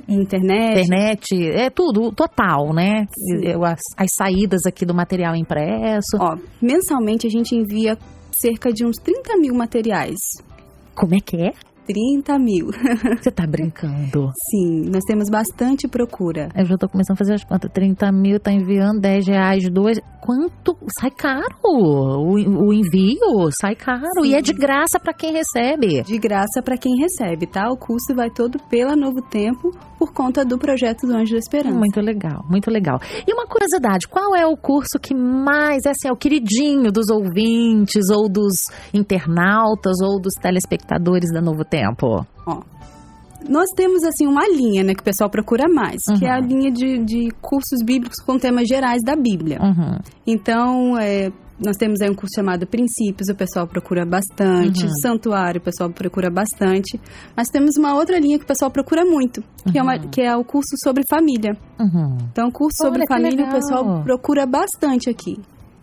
Internet. 0.07 0.81
Internet, 0.81 1.49
é 1.49 1.69
tudo, 1.69 2.11
total, 2.11 2.73
né? 2.73 3.07
As, 3.63 3.79
as 3.95 4.13
saídas 4.13 4.61
aqui 4.65 4.85
do 4.85 4.93
material 4.93 5.35
impresso. 5.35 6.17
Ó, 6.19 6.37
mensalmente 6.61 7.27
a 7.27 7.29
gente 7.29 7.55
envia 7.55 7.97
cerca 8.31 8.71
de 8.71 8.85
uns 8.85 8.97
30 8.97 9.37
mil 9.37 9.53
materiais. 9.53 10.17
Como 10.95 11.15
é 11.15 11.19
que 11.19 11.37
é? 11.37 11.53
30 11.87 12.37
mil. 12.37 12.67
Você 13.17 13.31
tá 13.31 13.47
brincando? 13.47 14.31
Sim, 14.51 14.89
nós 14.91 15.03
temos 15.07 15.29
bastante 15.29 15.87
procura. 15.87 16.49
Eu 16.55 16.65
já 16.65 16.77
tô 16.77 16.89
começando 16.89 17.15
a 17.15 17.17
fazer 17.17 17.33
as 17.35 17.43
contas. 17.45 17.71
30 17.71 18.11
mil, 18.11 18.39
tá 18.39 18.51
enviando 18.51 18.99
10 18.99 19.27
reais, 19.27 19.69
dois. 19.71 19.99
Quanto? 20.21 20.77
Sai 20.99 21.09
caro. 21.11 21.55
O, 21.63 22.33
o 22.67 22.73
envio 22.73 23.49
sai 23.61 23.75
caro. 23.75 24.21
Sim. 24.21 24.31
E 24.31 24.35
é 24.35 24.41
de 24.41 24.53
graça 24.53 24.99
para 24.99 25.13
quem 25.13 25.31
recebe. 25.31 26.03
De 26.03 26.17
graça 26.17 26.61
para 26.61 26.77
quem 26.77 26.93
recebe, 26.99 27.47
tá? 27.47 27.71
O 27.71 27.77
custo 27.77 28.13
vai 28.13 28.29
todo 28.29 28.59
pela 28.69 28.95
Novo 28.95 29.21
Tempo 29.21 29.71
por 29.97 30.13
conta 30.13 30.45
do 30.45 30.57
projeto 30.57 31.07
do 31.07 31.15
Anjo 31.15 31.33
da 31.33 31.39
Esperança. 31.39 31.77
Muito 31.77 31.99
legal, 31.99 32.45
muito 32.49 32.69
legal. 32.69 32.99
E 33.27 33.33
uma 33.33 33.47
curiosidade, 33.47 34.07
qual 34.07 34.35
é 34.35 34.45
o 34.45 34.55
curso 34.55 34.99
que 35.01 35.13
mais, 35.15 35.85
é 35.85 35.89
assim, 35.89 36.07
é 36.07 36.11
o 36.11 36.15
queridinho 36.15 36.91
dos 36.91 37.09
ouvintes 37.09 38.09
ou 38.09 38.29
dos 38.29 38.55
internautas 38.93 39.97
ou 40.01 40.19
dos 40.21 40.33
telespectadores 40.35 41.31
da 41.31 41.41
Novo 41.41 41.63
Tempo? 41.65 42.25
Ó, 42.45 42.61
nós 43.47 43.69
temos 43.75 44.03
assim 44.03 44.25
uma 44.27 44.47
linha, 44.47 44.83
né, 44.83 44.93
que 44.93 45.01
o 45.01 45.03
pessoal 45.03 45.29
procura 45.29 45.65
mais, 45.69 45.97
uhum. 46.09 46.17
que 46.17 46.25
é 46.25 46.31
a 46.31 46.39
uhum. 46.39 46.47
linha 46.47 46.71
de, 46.71 46.97
de 47.03 47.31
cursos 47.41 47.81
bíblicos 47.83 48.19
com 48.23 48.37
temas 48.37 48.67
gerais 48.67 49.01
da 49.03 49.15
Bíblia. 49.15 49.59
Uhum. 49.61 49.97
Então, 50.25 50.97
é, 50.97 51.31
nós 51.59 51.75
temos 51.75 52.01
aí 52.01 52.09
um 52.09 52.13
curso 52.13 52.35
chamado 52.35 52.67
Princípios, 52.67 53.29
o 53.29 53.35
pessoal 53.35 53.67
procura 53.67 54.05
bastante. 54.05 54.85
Uhum. 54.85 54.91
Santuário, 55.01 55.59
o 55.59 55.63
pessoal 55.63 55.89
procura 55.89 56.29
bastante. 56.29 56.99
Mas 57.35 57.47
temos 57.47 57.75
uma 57.77 57.95
outra 57.95 58.19
linha 58.19 58.37
que 58.37 58.43
o 58.43 58.47
pessoal 58.47 58.69
procura 58.69 59.03
muito, 59.03 59.43
que, 59.71 59.77
é, 59.77 59.81
uma, 59.81 59.95
uhum. 59.95 60.09
que 60.09 60.21
é 60.21 60.35
o 60.35 60.43
curso 60.43 60.75
sobre 60.83 61.03
família. 61.09 61.57
Uhum. 61.79 62.17
Então, 62.31 62.51
curso 62.51 62.77
sobre 62.77 62.99
Olha, 62.99 63.07
família, 63.07 63.45
o 63.45 63.51
pessoal 63.51 64.03
procura 64.03 64.45
bastante 64.45 65.09
aqui. 65.09 65.37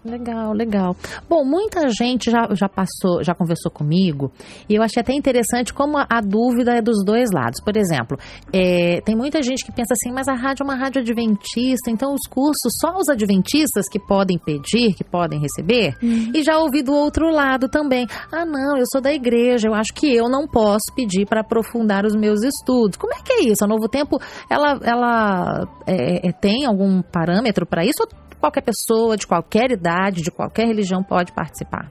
Legal, 0.05 0.53
legal. 0.53 0.95
Bom, 1.29 1.45
muita 1.45 1.89
gente 1.89 2.31
já, 2.31 2.47
já 2.53 2.69
passou, 2.69 3.25
já 3.25 3.35
conversou 3.35 3.71
comigo 3.71 4.31
e 4.69 4.75
eu 4.75 4.83
achei 4.83 5.01
até 5.01 5.15
interessante 5.15 5.73
como 5.73 5.97
a, 5.97 6.07
a 6.11 6.21
dúvida 6.21 6.73
é 6.73 6.83
dos 6.83 7.03
dois 7.03 7.31
lados. 7.33 7.59
Por 7.65 7.75
exemplo, 7.75 8.19
é, 8.53 9.01
tem 9.01 9.17
muita 9.17 9.43
gente 9.43 9.65
que 9.65 9.73
pensa 9.73 9.95
assim, 9.95 10.13
mas 10.13 10.29
a 10.29 10.35
rádio 10.35 10.63
é 10.63 10.65
uma 10.65 10.77
rádio 10.77 11.01
adventista, 11.01 11.91
então 11.91 12.13
os 12.13 12.29
cursos 12.29 12.75
só 12.81 12.97
os 12.99 13.09
adventistas 13.09 13.89
que 13.89 13.99
podem 13.99 14.39
pedir, 14.39 14.95
que 14.95 15.03
podem 15.03 15.41
receber. 15.41 15.97
Uhum. 16.03 16.33
E 16.35 16.43
já 16.43 16.59
ouvi 16.59 16.83
do 16.83 16.93
outro 16.93 17.31
lado 17.31 17.69
também. 17.69 18.07
Ah, 18.31 18.45
não, 18.45 18.77
eu 18.77 18.85
sou 18.93 19.01
da 19.01 19.13
igreja, 19.13 19.69
eu 19.69 19.75
acho 19.75 19.95
que 19.95 20.15
eu 20.15 20.29
não 20.29 20.47
posso 20.47 20.93
pedir 20.95 21.27
para 21.27 21.41
aprofundar 21.41 22.05
os 22.05 22.15
meus 22.15 22.43
estudos. 22.43 22.99
Como 22.99 23.15
é 23.15 23.23
que 23.23 23.33
é 23.33 23.43
isso? 23.45 23.65
A 23.65 23.67
Novo 23.67 23.89
Tempo, 23.89 24.21
ela, 24.51 24.79
ela 24.83 25.67
é, 25.87 26.29
é 26.29 26.33
tem 26.33 26.67
algum 26.67 27.01
parâmetro 27.01 27.67
para 27.67 27.85
isso? 27.87 28.07
Qualquer 28.45 28.63
pessoa, 28.63 29.17
de 29.17 29.27
qualquer 29.27 29.71
idade, 29.71 30.23
de 30.23 30.31
qualquer 30.31 30.67
religião 30.67 31.03
pode 31.03 31.33
participar. 31.33 31.91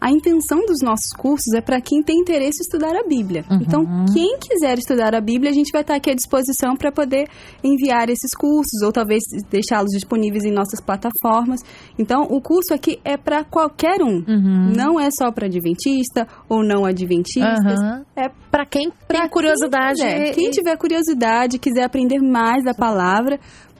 a 0.00 0.12
intenção 0.12 0.64
dos 0.64 0.80
nossos 0.80 1.10
cursos 1.18 1.52
é 1.56 1.60
para 1.60 1.80
quem 1.80 2.04
tem 2.04 2.20
interesse 2.20 2.58
em 2.60 2.66
estudar 2.66 2.94
a 2.94 3.02
Bíblia. 3.02 3.44
Uhum. 3.50 3.58
Então, 3.60 3.84
quem 4.14 4.38
quiser 4.38 4.78
estudar 4.78 5.12
a 5.12 5.20
Bíblia, 5.20 5.50
a 5.50 5.52
gente 5.52 5.72
vai 5.72 5.80
estar 5.80 5.96
aqui 5.96 6.08
à 6.08 6.14
disposição 6.14 6.76
para 6.76 6.92
poder 6.92 7.28
enviar 7.64 8.08
esses 8.08 8.30
cursos 8.32 8.80
ou 8.84 8.92
talvez 8.92 9.24
deixá-los 9.50 9.90
disponíveis 9.90 10.44
em 10.44 10.52
nossas 10.52 10.80
plataformas. 10.80 11.58
Então, 11.98 12.22
o 12.22 12.40
curso 12.40 12.72
aqui 12.72 13.00
é 13.04 13.16
para 13.16 13.42
qualquer 13.42 14.00
um. 14.00 14.22
Uhum. 14.28 14.72
Não 14.76 15.00
é 15.00 15.08
só 15.10 15.32
para 15.32 15.46
adventista 15.46 16.28
ou 16.48 16.62
não 16.62 16.84
adventistas. 16.84 17.80
Aham. 17.80 18.04
É 18.14 18.28
Pra 18.50 18.64
quem 18.64 18.90
Pra 19.06 19.20
tem 19.20 19.28
curiosidade. 19.28 20.00
Quem, 20.00 20.08
quiser. 20.10 20.34
Quem 20.34 20.50
tiver 20.50 20.76
curiosidade, 20.76 21.58
quiser 21.58 21.84
aprender 21.84 22.18
mais 22.18 22.64
da 22.64 22.72
palavra, 22.72 23.38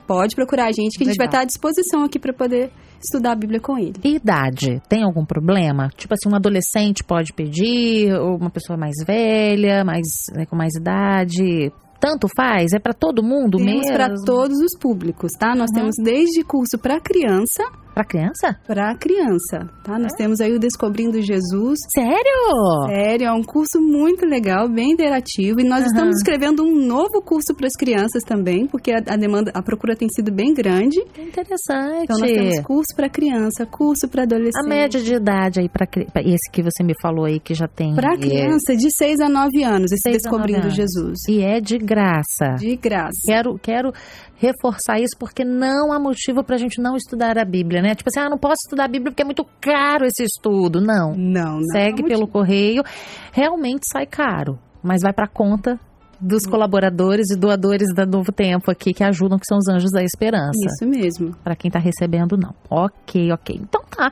pode 0.09 0.35
procurar 0.35 0.65
a 0.65 0.71
gente, 0.71 0.97
que 0.97 1.03
a 1.03 1.07
gente 1.07 1.17
vai 1.17 1.27
Legal. 1.27 1.27
estar 1.27 1.41
à 1.41 1.45
disposição 1.45 2.03
aqui 2.03 2.17
para 2.17 2.33
poder 2.33 2.71
estudar 2.99 3.33
a 3.33 3.35
Bíblia 3.35 3.59
com 3.59 3.77
ele. 3.77 3.93
E 4.03 4.15
idade, 4.15 4.81
tem 4.89 5.03
algum 5.03 5.23
problema? 5.23 5.89
Tipo 5.95 6.15
assim, 6.15 6.27
um 6.27 6.35
adolescente 6.35 7.03
pode 7.03 7.31
pedir, 7.31 8.11
ou 8.15 8.35
uma 8.35 8.49
pessoa 8.49 8.75
mais 8.75 8.95
velha, 9.05 9.85
mais, 9.85 10.07
né, 10.33 10.45
com 10.47 10.55
mais 10.55 10.73
idade. 10.75 11.71
Tanto 11.99 12.27
faz? 12.35 12.71
É 12.73 12.79
pra 12.79 12.93
todo 12.93 13.21
mundo 13.21 13.57
Temos 13.57 13.73
mesmo? 13.73 13.93
para 13.93 14.09
todos 14.25 14.57
os 14.59 14.77
públicos, 14.79 15.31
tá? 15.37 15.53
Nós 15.55 15.69
Uhum. 15.69 15.79
temos 15.81 15.95
desde 16.03 16.43
curso 16.43 16.77
para 16.81 16.99
criança, 16.99 17.61
Pra 17.99 18.05
criança? 18.05 18.55
para 18.65 18.95
criança, 18.95 19.69
tá? 19.83 19.99
Nós 19.99 20.13
temos 20.13 20.39
aí 20.39 20.53
o 20.53 20.59
Descobrindo 20.59 21.21
Jesus. 21.21 21.79
Sério? 21.93 22.87
Sério, 22.87 23.27
é 23.27 23.31
um 23.33 23.43
curso 23.43 23.79
muito 23.81 24.25
legal, 24.25 24.69
bem 24.69 24.91
interativo. 24.91 25.59
E 25.59 25.63
nós 25.65 25.81
Uhum. 25.81 25.87
estamos 25.87 26.15
escrevendo 26.17 26.63
um 26.63 26.73
novo 26.85 27.21
curso 27.21 27.53
para 27.53 27.67
as 27.67 27.73
crianças 27.73 28.23
também, 28.23 28.67
porque 28.67 28.91
a, 28.91 28.97
a 29.05 29.17
demanda, 29.17 29.51
a 29.53 29.61
procura 29.61 29.95
tem 29.97 30.07
sido 30.09 30.31
bem 30.31 30.53
grande. 30.53 31.03
Que 31.13 31.21
interessante. 31.23 32.03
Então 32.03 32.17
nós 32.19 32.31
temos 32.31 32.59
curso 32.61 32.95
para 32.95 33.09
criança, 33.09 33.65
curso 33.65 34.07
para 34.07 34.23
adolescente. 34.23 34.65
A 34.65 34.69
média 34.69 35.01
de 35.01 35.13
idade 35.13 35.59
aí 35.59 35.67
pra 35.67 35.85
esse 36.23 36.49
que 36.51 36.61
você 36.63 36.81
me 36.83 36.93
falou 37.01 37.25
aí 37.25 37.39
que 37.39 37.53
já 37.53 37.67
tem. 37.67 37.95
Para 37.95 38.13
é, 38.13 38.17
criança 38.17 38.75
de 38.77 38.89
6 38.95 39.19
a 39.19 39.27
9 39.27 39.61
anos, 39.63 39.91
esse 39.91 40.09
Descobrindo 40.09 40.61
anos. 40.61 40.73
Jesus. 40.75 41.17
E 41.27 41.41
é 41.41 41.59
de 41.59 41.77
graça. 41.77 42.55
De 42.57 42.75
graça. 42.77 43.09
Quero, 43.25 43.57
quero 43.59 43.91
reforçar 44.41 44.99
isso 44.99 45.17
porque 45.19 45.43
não 45.43 45.91
há 45.91 45.99
motivo 45.99 46.43
pra 46.43 46.57
gente 46.57 46.81
não 46.81 46.95
estudar 46.95 47.37
a 47.37 47.43
Bíblia, 47.43 47.81
né? 47.81 47.93
Tipo 47.93 48.09
assim, 48.09 48.25
ah, 48.25 48.29
não 48.29 48.37
posso 48.37 48.55
estudar 48.65 48.85
a 48.85 48.87
Bíblia 48.87 49.11
porque 49.11 49.21
é 49.21 49.25
muito 49.25 49.45
caro 49.59 50.05
esse 50.05 50.23
estudo. 50.23 50.79
Não. 50.79 51.13
Não, 51.15 51.57
não. 51.59 51.63
Segue 51.73 52.03
pelo 52.03 52.25
correio. 52.27 52.81
Realmente 53.33 53.81
sai 53.91 54.05
caro, 54.05 54.57
mas 54.81 55.01
vai 55.01 55.11
pra 55.13 55.27
conta 55.27 55.77
dos 56.21 56.45
Hum. 56.47 56.51
colaboradores 56.51 57.29
e 57.31 57.35
doadores 57.37 57.93
da 57.93 58.05
Novo 58.05 58.31
Tempo 58.31 58.71
aqui 58.71 58.93
que 58.93 59.03
ajudam, 59.03 59.37
que 59.37 59.45
são 59.47 59.57
os 59.57 59.67
anjos 59.67 59.91
da 59.91 60.03
esperança. 60.03 60.57
Isso 60.65 60.85
mesmo. 60.89 61.35
Pra 61.43 61.55
quem 61.55 61.69
tá 61.69 61.79
recebendo, 61.79 62.37
não. 62.37 62.53
Ok, 62.69 63.31
ok. 63.31 63.59
Então 63.61 63.81
tá. 63.89 64.11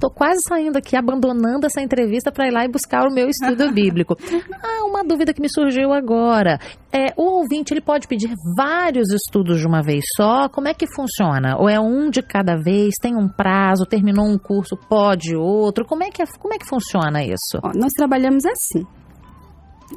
Tô 0.00 0.08
quase 0.08 0.40
saindo 0.46 0.76
aqui, 0.76 0.96
abandonando 0.96 1.66
essa 1.66 1.82
entrevista 1.82 2.30
para 2.30 2.46
ir 2.46 2.52
lá 2.52 2.64
e 2.64 2.68
buscar 2.68 3.06
o 3.06 3.12
meu 3.12 3.28
estudo 3.28 3.70
bíblico. 3.74 4.16
Ah, 4.62 4.84
uma 4.84 5.02
dúvida 5.02 5.34
que 5.34 5.40
me 5.40 5.48
surgiu 5.50 5.92
agora. 5.92 6.58
É, 6.92 7.12
o 7.16 7.40
ouvinte, 7.40 7.72
ele 7.72 7.80
pode 7.80 8.06
pedir 8.06 8.32
vários 8.56 9.12
estudos 9.12 9.58
de 9.58 9.66
uma 9.66 9.82
vez 9.82 10.04
só? 10.16 10.48
Como 10.48 10.68
é 10.68 10.74
que 10.74 10.86
funciona? 10.94 11.56
Ou 11.58 11.68
é 11.68 11.80
um 11.80 12.10
de 12.10 12.22
cada 12.22 12.56
vez? 12.56 12.94
Tem 13.00 13.16
um 13.16 13.28
prazo? 13.28 13.84
Terminou 13.84 14.24
um 14.24 14.38
curso, 14.38 14.76
pode 14.88 15.34
outro? 15.34 15.84
Como 15.84 16.04
é 16.04 16.10
que, 16.10 16.22
é, 16.22 16.26
como 16.38 16.54
é 16.54 16.58
que 16.58 16.66
funciona 16.66 17.22
isso? 17.24 17.58
Ó, 17.62 17.72
nós 17.74 17.92
trabalhamos 17.92 18.44
assim. 18.46 18.86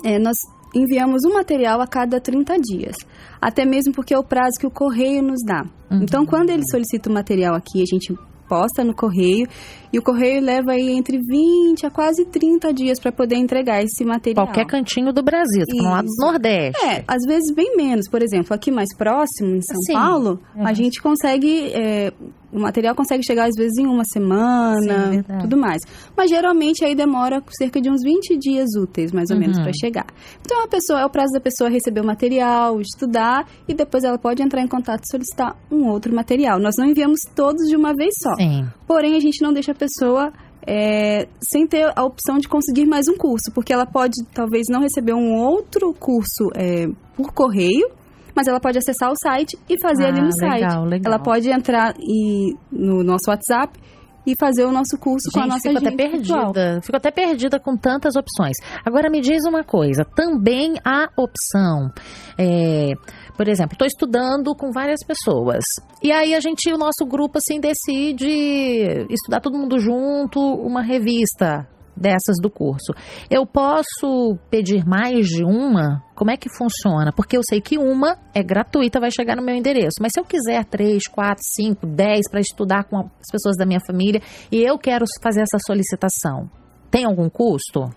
É, 0.03 0.17
nós 0.17 0.35
enviamos 0.73 1.23
um 1.25 1.33
material 1.33 1.81
a 1.81 1.87
cada 1.87 2.19
30 2.19 2.57
dias. 2.57 2.95
Até 3.39 3.65
mesmo 3.65 3.93
porque 3.93 4.13
é 4.13 4.17
o 4.17 4.23
prazo 4.23 4.53
que 4.59 4.65
o 4.65 4.71
correio 4.71 5.21
nos 5.21 5.43
dá. 5.45 5.63
Uhum. 5.91 6.03
Então, 6.03 6.25
quando 6.25 6.49
ele 6.49 6.63
solicita 6.69 7.09
o 7.09 7.13
material 7.13 7.55
aqui, 7.55 7.81
a 7.81 7.85
gente 7.85 8.15
posta 8.51 8.83
no 8.83 8.93
correio 8.93 9.47
e 9.93 9.97
o 9.97 10.01
correio 10.01 10.41
leva 10.41 10.73
aí 10.73 10.91
entre 10.91 11.17
20 11.17 11.85
a 11.85 11.89
quase 11.89 12.25
30 12.25 12.73
dias 12.73 12.99
para 12.99 13.11
poder 13.13 13.35
entregar 13.37 13.81
esse 13.81 14.03
material. 14.03 14.45
Qualquer 14.45 14.65
cantinho 14.65 15.13
do 15.13 15.23
Brasil, 15.23 15.63
tá 15.65 15.83
lá 15.89 16.01
do. 16.01 16.07
Nordeste. 16.19 16.85
É, 16.85 17.03
às 17.07 17.23
vezes 17.25 17.53
bem 17.55 17.77
menos. 17.77 18.09
Por 18.09 18.21
exemplo, 18.21 18.53
aqui 18.53 18.69
mais 18.71 18.93
próximo, 18.97 19.55
em 19.55 19.61
São 19.61 19.81
Sim. 19.85 19.93
Paulo, 19.93 20.39
Uhum. 20.55 20.67
a 20.67 20.73
gente 20.73 21.01
consegue. 21.01 21.71
é, 21.73 22.11
o 22.51 22.59
material 22.59 22.93
consegue 22.95 23.23
chegar 23.25 23.45
às 23.45 23.55
vezes 23.55 23.77
em 23.77 23.85
uma 23.87 24.03
Sim, 24.03 24.19
semana, 24.19 25.09
verdade. 25.09 25.41
tudo 25.43 25.57
mais. 25.57 25.81
Mas 26.15 26.29
geralmente 26.29 26.83
aí 26.83 26.93
demora 26.95 27.41
cerca 27.57 27.79
de 27.81 27.89
uns 27.89 28.01
20 28.03 28.37
dias 28.37 28.69
úteis, 28.77 29.11
mais 29.11 29.29
ou 29.29 29.37
menos, 29.37 29.57
Uhum. 29.57 29.63
para 29.63 29.73
chegar. 29.73 30.05
Então 30.41 30.63
a 30.63 30.67
pessoa, 30.67 31.01
é 31.01 31.05
o 31.05 31.09
prazo 31.09 31.31
da 31.33 31.39
pessoa 31.39 31.69
receber 31.69 32.01
o 32.01 32.05
material, 32.05 32.79
estudar 32.81 33.47
e 33.67 33.73
depois 33.73 34.03
ela 34.03 34.17
pode 34.17 34.41
entrar 34.43 34.61
em 34.61 34.67
contato 34.67 35.01
e 35.03 35.11
solicitar 35.11 35.55
um 35.71 35.87
outro 35.87 36.13
material. 36.13 36.59
Nós 36.59 36.75
não 36.77 36.85
enviamos 36.85 37.19
todos 37.35 37.67
de 37.67 37.75
uma 37.75 37.93
vez 37.93 38.13
só. 38.21 38.33
Sim. 38.35 38.65
Porém, 38.87 39.15
a 39.15 39.19
gente 39.19 39.41
não 39.41 39.53
deixa 39.53 39.71
a 39.71 39.75
pessoa 39.75 40.31
é, 40.67 41.27
sem 41.51 41.65
ter 41.65 41.91
a 41.95 42.03
opção 42.03 42.37
de 42.37 42.47
conseguir 42.47 42.85
mais 42.85 43.07
um 43.07 43.17
curso, 43.17 43.51
porque 43.53 43.73
ela 43.73 43.85
pode 43.85 44.13
talvez 44.33 44.67
não 44.69 44.79
receber 44.81 45.13
um 45.13 45.33
outro 45.33 45.93
curso 45.93 46.49
é, 46.55 46.87
por 47.15 47.33
correio, 47.33 47.89
mas 48.35 48.47
ela 48.47 48.59
pode 48.59 48.77
acessar 48.77 49.11
o 49.11 49.15
site 49.21 49.57
e 49.69 49.75
fazer 49.81 50.05
Ah, 50.05 50.07
ali 50.09 50.21
no 50.21 50.31
site. 50.31 50.61
legal, 50.61 50.85
legal. 50.85 51.13
Ela 51.13 51.23
pode 51.23 51.49
entrar 51.49 51.93
e, 51.99 52.55
no 52.71 53.03
nosso 53.03 53.29
WhatsApp 53.29 53.79
e 54.25 54.35
fazer 54.39 54.65
o 54.65 54.71
nosso 54.71 54.99
curso 54.99 55.31
com 55.33 55.39
a 55.39 55.43
Gente, 55.43 55.51
nossa 55.53 55.67
fico 55.69 55.77
até 55.79 55.87
agente 56.05 56.17
virtual. 56.17 56.53
perdida. 56.53 56.81
Fico 56.83 56.95
até 56.97 57.09
perdida 57.11 57.59
com 57.59 57.75
tantas 57.75 58.15
opções. 58.15 58.55
Agora 58.85 59.09
me 59.09 59.19
diz 59.19 59.43
uma 59.45 59.63
coisa, 59.63 60.05
também 60.05 60.75
há 60.85 61.09
opção. 61.17 61.89
é, 62.37 62.91
por 63.35 63.47
exemplo, 63.47 63.73
estou 63.73 63.87
estudando 63.87 64.53
com 64.55 64.71
várias 64.71 64.99
pessoas. 65.03 65.63
E 66.03 66.11
aí 66.11 66.35
a 66.35 66.39
gente, 66.39 66.71
o 66.71 66.77
nosso 66.77 67.03
grupo, 67.07 67.39
assim, 67.39 67.59
decide 67.59 69.07
estudar 69.09 69.39
todo 69.41 69.57
mundo 69.57 69.79
junto 69.79 70.39
uma 70.39 70.83
revista 70.83 71.67
dessas 72.01 72.37
do 72.41 72.49
curso. 72.49 72.93
Eu 73.29 73.45
posso 73.45 74.37
pedir 74.49 74.85
mais 74.85 75.27
de 75.27 75.43
uma? 75.43 76.03
Como 76.15 76.31
é 76.31 76.37
que 76.37 76.49
funciona? 76.57 77.13
Porque 77.15 77.37
eu 77.37 77.41
sei 77.47 77.61
que 77.61 77.77
uma 77.77 78.17
é 78.33 78.43
gratuita, 78.43 78.99
vai 78.99 79.11
chegar 79.11 79.35
no 79.35 79.43
meu 79.43 79.55
endereço. 79.55 79.95
Mas 80.01 80.11
se 80.13 80.19
eu 80.19 80.25
quiser 80.25 80.65
três, 80.65 81.03
quatro, 81.07 81.43
cinco, 81.55 81.85
dez 81.85 82.29
para 82.29 82.39
estudar 82.39 82.83
com 82.85 82.97
as 82.97 83.31
pessoas 83.31 83.55
da 83.57 83.65
minha 83.65 83.79
família 83.85 84.21
e 84.51 84.61
eu 84.61 84.77
quero 84.77 85.05
fazer 85.21 85.41
essa 85.41 85.57
solicitação, 85.65 86.49
tem 86.89 87.05
algum 87.05 87.29
custo? 87.29 87.89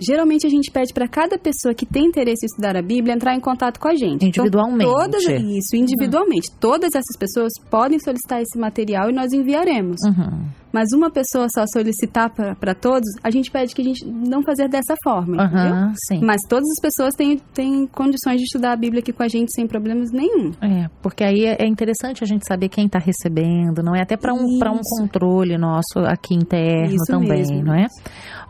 Geralmente 0.00 0.46
a 0.46 0.50
gente 0.50 0.70
pede 0.70 0.92
para 0.92 1.06
cada 1.06 1.38
pessoa 1.38 1.74
que 1.74 1.84
tem 1.84 2.06
interesse 2.06 2.46
em 2.46 2.48
estudar 2.48 2.76
a 2.76 2.82
Bíblia 2.82 3.14
entrar 3.14 3.34
em 3.34 3.40
contato 3.40 3.78
com 3.78 3.88
a 3.88 3.94
gente. 3.94 4.24
Individualmente. 4.24 4.84
Então, 4.84 4.94
todas, 4.94 5.22
isso, 5.24 5.76
individualmente. 5.76 6.50
Todas 6.58 6.94
essas 6.94 7.16
pessoas 7.18 7.52
podem 7.70 7.98
solicitar 7.98 8.40
esse 8.40 8.58
material 8.58 9.10
e 9.10 9.12
nós 9.12 9.32
enviaremos. 9.32 9.96
Uhum. 10.06 10.48
Mas 10.76 10.92
uma 10.92 11.10
pessoa 11.10 11.46
só 11.54 11.64
solicitar 11.72 12.30
para 12.30 12.74
todos, 12.74 13.08
a 13.24 13.30
gente 13.30 13.50
pede 13.50 13.74
que 13.74 13.80
a 13.80 13.84
gente 13.84 14.04
não 14.06 14.42
fazer 14.42 14.68
dessa 14.68 14.94
forma, 15.02 15.42
entendeu? 15.42 15.72
Aham, 15.72 15.92
sim. 16.06 16.20
Mas 16.22 16.42
todas 16.46 16.68
as 16.68 16.80
pessoas 16.82 17.14
têm, 17.14 17.38
têm 17.54 17.86
condições 17.86 18.36
de 18.36 18.42
estudar 18.44 18.72
a 18.72 18.76
Bíblia 18.76 19.00
aqui 19.00 19.10
com 19.12 19.22
a 19.22 19.28
gente 19.28 19.50
sem 19.54 19.66
problemas 19.66 20.10
nenhum. 20.12 20.50
É, 20.60 20.86
porque 21.00 21.24
aí 21.24 21.44
é 21.46 21.56
é 21.58 21.66
interessante 21.66 22.22
a 22.22 22.26
gente 22.26 22.46
saber 22.46 22.68
quem 22.68 22.84
está 22.84 22.98
recebendo, 22.98 23.82
não 23.82 23.94
é? 23.96 24.02
Até 24.02 24.18
para 24.18 24.34
um, 24.34 24.58
pra 24.58 24.70
um 24.70 24.80
controle 24.82 25.56
nosso 25.56 26.00
aqui 26.00 26.34
interno 26.34 26.94
Isso 26.94 27.04
também, 27.06 27.28
mesmo. 27.38 27.62
não 27.64 27.74
é? 27.74 27.86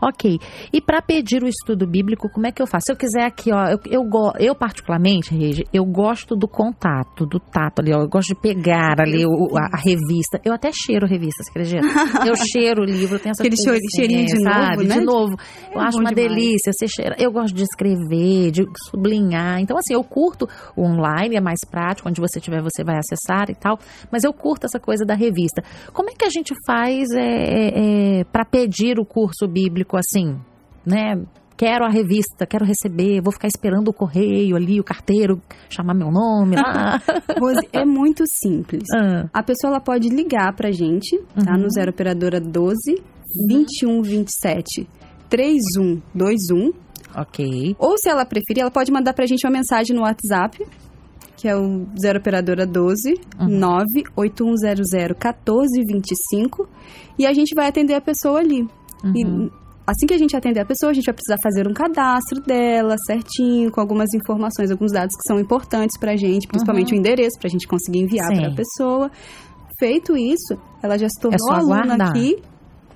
Ok. 0.01 0.37
E 0.73 0.81
para 0.81 1.01
pedir 1.01 1.41
o 1.43 1.47
estudo 1.47 1.87
bíblico, 1.87 2.29
como 2.29 2.45
é 2.45 2.51
que 2.51 2.61
eu 2.61 2.67
faço? 2.67 2.87
Se 2.87 2.91
eu 2.91 2.97
quiser 2.97 3.23
aqui, 3.25 3.51
ó, 3.53 3.67
eu, 3.69 3.79
eu, 3.89 4.03
eu 4.39 4.53
particularmente, 4.55 5.33
Regi, 5.33 5.63
eu 5.73 5.85
gosto 5.85 6.35
do 6.35 6.47
contato, 6.47 7.25
do 7.25 7.39
tato 7.39 7.79
ali, 7.81 7.93
ó, 7.93 8.01
eu 8.01 8.09
gosto 8.09 8.27
de 8.35 8.41
pegar 8.41 8.99
ali 8.99 9.25
o- 9.25 9.57
a, 9.57 9.69
a 9.73 9.77
revista. 9.77 10.39
Eu 10.43 10.53
até 10.53 10.69
cheiro 10.73 11.07
revista, 11.07 11.43
você 11.43 11.49
acredita? 11.49 11.81
Eu 12.25 12.35
cheiro 12.35 12.81
o 12.81 12.85
livro, 12.85 13.15
eu 13.15 13.19
tenho 13.19 13.31
essa 13.31 13.43
Aquele 13.43 13.55
coisa 13.63 13.79
cheirinho 13.95 14.25
de 14.25 14.41
sabe? 14.43 14.75
novo, 14.77 14.87
né? 14.87 14.99
De 14.99 15.05
novo. 15.05 15.35
eu 15.73 15.81
É 15.81 15.83
acho 15.83 15.97
bom 15.97 16.03
uma 16.03 16.13
demais. 16.13 16.15
delícia, 16.35 16.71
você 16.73 16.87
cheira. 16.87 17.15
Eu 17.19 17.31
gosto 17.31 17.53
de 17.53 17.63
escrever, 17.63 18.51
de 18.51 18.65
sublinhar. 18.89 19.59
Então, 19.59 19.77
assim, 19.77 19.93
eu 19.93 20.03
curto 20.03 20.47
o 20.75 20.83
online, 20.83 21.35
é 21.35 21.41
mais 21.41 21.59
prático, 21.69 22.07
onde 22.09 22.19
você 22.21 22.39
tiver, 22.39 22.61
você 22.61 22.83
vai 22.83 22.97
acessar 22.97 23.49
e 23.49 23.55
tal. 23.55 23.79
Mas 24.11 24.23
eu 24.23 24.33
curto 24.33 24.65
essa 24.65 24.79
coisa 24.79 25.05
da 25.05 25.13
revista. 25.13 25.63
Como 25.93 26.09
é 26.09 26.13
que 26.13 26.25
a 26.25 26.29
gente 26.29 26.53
faz 26.65 27.07
é, 27.15 28.23
para 28.31 28.45
pedir 28.45 28.99
o 28.99 29.05
curso 29.05 29.47
bíblico 29.47 29.97
assim, 29.97 30.37
né? 30.85 31.19
Quero 31.57 31.83
a 31.85 31.89
revista, 31.89 32.45
quero 32.45 32.63
receber, 32.63 33.19
vou 33.19 33.33
ficar 33.33 33.47
esperando 33.47 33.87
o 33.87 33.93
correio 33.93 34.55
ali, 34.55 34.79
o 34.79 34.83
carteiro 34.83 35.41
chamar 35.69 35.95
meu 35.95 36.11
nome 36.11 36.55
lá. 36.55 37.01
Rose, 37.39 37.67
é 37.73 37.83
muito 37.83 38.23
simples. 38.27 38.83
Ah, 38.95 39.27
A 39.33 39.41
pessoa 39.41 39.71
ela 39.71 39.79
pode 39.81 40.07
ligar 40.09 40.53
pra 40.55 40.69
gente, 40.71 41.17
tá? 41.43 41.53
Uhum. 41.55 41.63
No 41.63 41.67
0 41.71 41.89
operadora 41.89 42.39
12 42.39 43.01
2127 43.49 44.87
3121. 45.29 46.71
ok. 47.15 47.75
Ou 47.79 47.97
se 47.97 48.07
ela 48.09 48.25
preferir, 48.25 48.61
ela 48.61 48.71
pode 48.71 48.91
mandar 48.91 49.13
pra 49.13 49.25
gente 49.25 49.45
uma 49.45 49.51
mensagem 49.53 49.95
no 49.95 50.03
WhatsApp, 50.03 50.63
que 51.35 51.47
é 51.47 51.55
o 51.55 51.87
0 51.99 52.19
operadora 52.19 52.65
12 52.67 53.15
Uhum. 53.39 53.47
98100 53.59 55.15
1425 55.15 56.67
e 57.17 57.25
a 57.25 57.33
gente 57.33 57.53
vai 57.55 57.67
atender 57.67 57.95
a 57.95 58.01
pessoa 58.01 58.39
ali. 58.39 58.67
E 59.15 59.25
Uhum. 59.25 59.49
Assim 59.87 60.05
que 60.05 60.13
a 60.13 60.17
gente 60.17 60.35
atender 60.35 60.59
a 60.59 60.65
pessoa, 60.65 60.91
a 60.91 60.93
gente 60.93 61.05
vai 61.05 61.13
precisar 61.15 61.37
fazer 61.41 61.67
um 61.67 61.73
cadastro 61.73 62.41
dela 62.41 62.95
certinho, 63.05 63.71
com 63.71 63.79
algumas 63.81 64.13
informações, 64.13 64.69
alguns 64.69 64.91
dados 64.91 65.15
que 65.15 65.27
são 65.27 65.39
importantes 65.39 65.97
pra 65.99 66.15
gente, 66.15 66.47
principalmente 66.47 66.93
o 66.93 66.97
endereço, 66.97 67.39
pra 67.39 67.49
gente 67.49 67.67
conseguir 67.67 67.99
enviar 67.99 68.29
Uhum. 68.29 68.35
Sim. 68.35 68.41
pra 68.41 68.55
pessoa. 68.55 69.11
Feito 69.79 70.17
isso, 70.17 70.57
ela 70.81 70.97
já 70.97 71.07
se 71.07 71.19
tornou 71.21 71.37
É 71.51 71.55
aluna 71.55 71.75
aguardar. 71.93 72.09
aqui. 72.09 72.35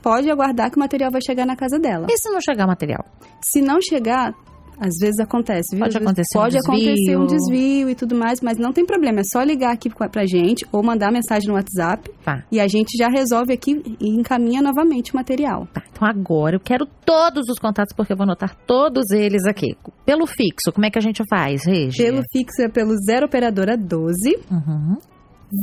pode 0.01 0.29
aguardar 0.31 0.71
que 0.71 0.77
o 0.77 0.79
material 0.79 1.11
vai 1.11 1.21
chegar 1.21 1.45
na 1.45 1.55
casa 1.55 1.77
dela. 1.79 2.07
E 2.09 2.17
se 2.17 2.29
não 2.31 2.41
chegar 2.41 2.65
material? 2.65 3.05
Se 3.39 3.61
não 3.61 3.79
chegar, 3.81 4.33
às 4.81 4.95
vezes 4.99 5.19
acontece, 5.19 5.75
viu? 5.75 5.79
Pode 5.85 5.97
acontecer 5.97 6.37
um 6.37 6.41
pode 6.41 6.57
acontecer 6.57 7.15
um 7.17 7.25
desvio. 7.27 7.37
desvio 7.55 7.89
e 7.91 7.95
tudo 7.95 8.15
mais, 8.15 8.41
mas 8.41 8.57
não 8.57 8.73
tem 8.73 8.83
problema. 8.85 9.19
É 9.19 9.23
só 9.23 9.43
ligar 9.43 9.71
aqui 9.71 9.89
pra 9.89 10.09
pra 10.09 10.25
gente 10.25 10.65
ou 10.71 10.81
mandar 10.83 11.11
mensagem 11.11 11.47
no 11.47 11.53
WhatsApp 11.53 12.09
Tá. 12.25 12.43
e 12.51 12.59
a 12.59 12.67
gente 12.67 12.97
já 12.97 13.07
resolve 13.07 13.53
aqui 13.53 13.81
e 13.99 14.09
encaminha 14.09 14.61
novamente 14.61 15.13
o 15.13 15.15
material. 15.15 15.67
Tá, 15.71 15.83
então 15.91 16.07
agora 16.07 16.55
eu 16.55 16.59
quero 16.59 16.85
todos 17.05 17.47
os 17.47 17.59
contatos, 17.59 17.93
porque 17.95 18.11
eu 18.13 18.17
vou 18.17 18.23
anotar 18.23 18.55
todos 18.65 19.11
eles 19.11 19.45
aqui. 19.45 19.77
Pelo 20.03 20.25
fixo, 20.25 20.71
como 20.73 20.85
é 20.85 20.89
que 20.89 20.97
a 20.97 21.01
gente 21.01 21.21
faz, 21.29 21.63
Regi? 21.65 21.97
Pelo 22.01 22.23
fixo 22.31 22.61
é 22.63 22.67
pelo 22.67 22.95
0 23.05 23.27
operadora 23.27 23.77
12 23.77 24.37
Uhum. 24.49 24.97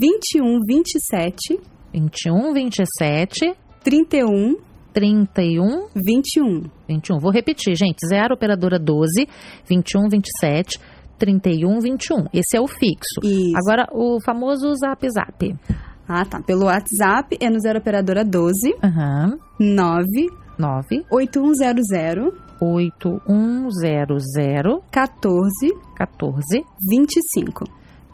21 0.00 0.60
27 0.66 1.58
21, 1.92 2.52
27, 2.52 3.54
31 3.82 4.56
31, 4.98 5.86
21. 5.94 6.64
21. 6.88 7.20
Vou 7.20 7.30
repetir, 7.30 7.76
gente. 7.76 7.98
0 8.04 8.34
operadora 8.34 8.80
12, 8.80 9.28
21, 9.64 10.08
27, 10.08 10.80
31, 11.16 11.80
21. 11.80 12.26
Esse 12.34 12.56
é 12.56 12.60
o 12.60 12.66
fixo. 12.66 13.20
Isso. 13.22 13.56
Agora, 13.56 13.86
o 13.92 14.20
famoso 14.20 14.74
zap 14.74 15.08
zap. 15.08 15.56
Ah, 16.08 16.24
tá. 16.24 16.42
Pelo 16.42 16.64
WhatsApp 16.64 17.38
é 17.40 17.48
no 17.48 17.60
0 17.60 17.78
operadora 17.78 18.24
12 18.24 18.74
Aham. 18.82 19.38
9 19.60 20.02
9, 20.58 21.04
8100 21.12 22.32
8100 22.60 24.82
14 24.90 25.48
14 25.94 26.64
25. 26.90 27.64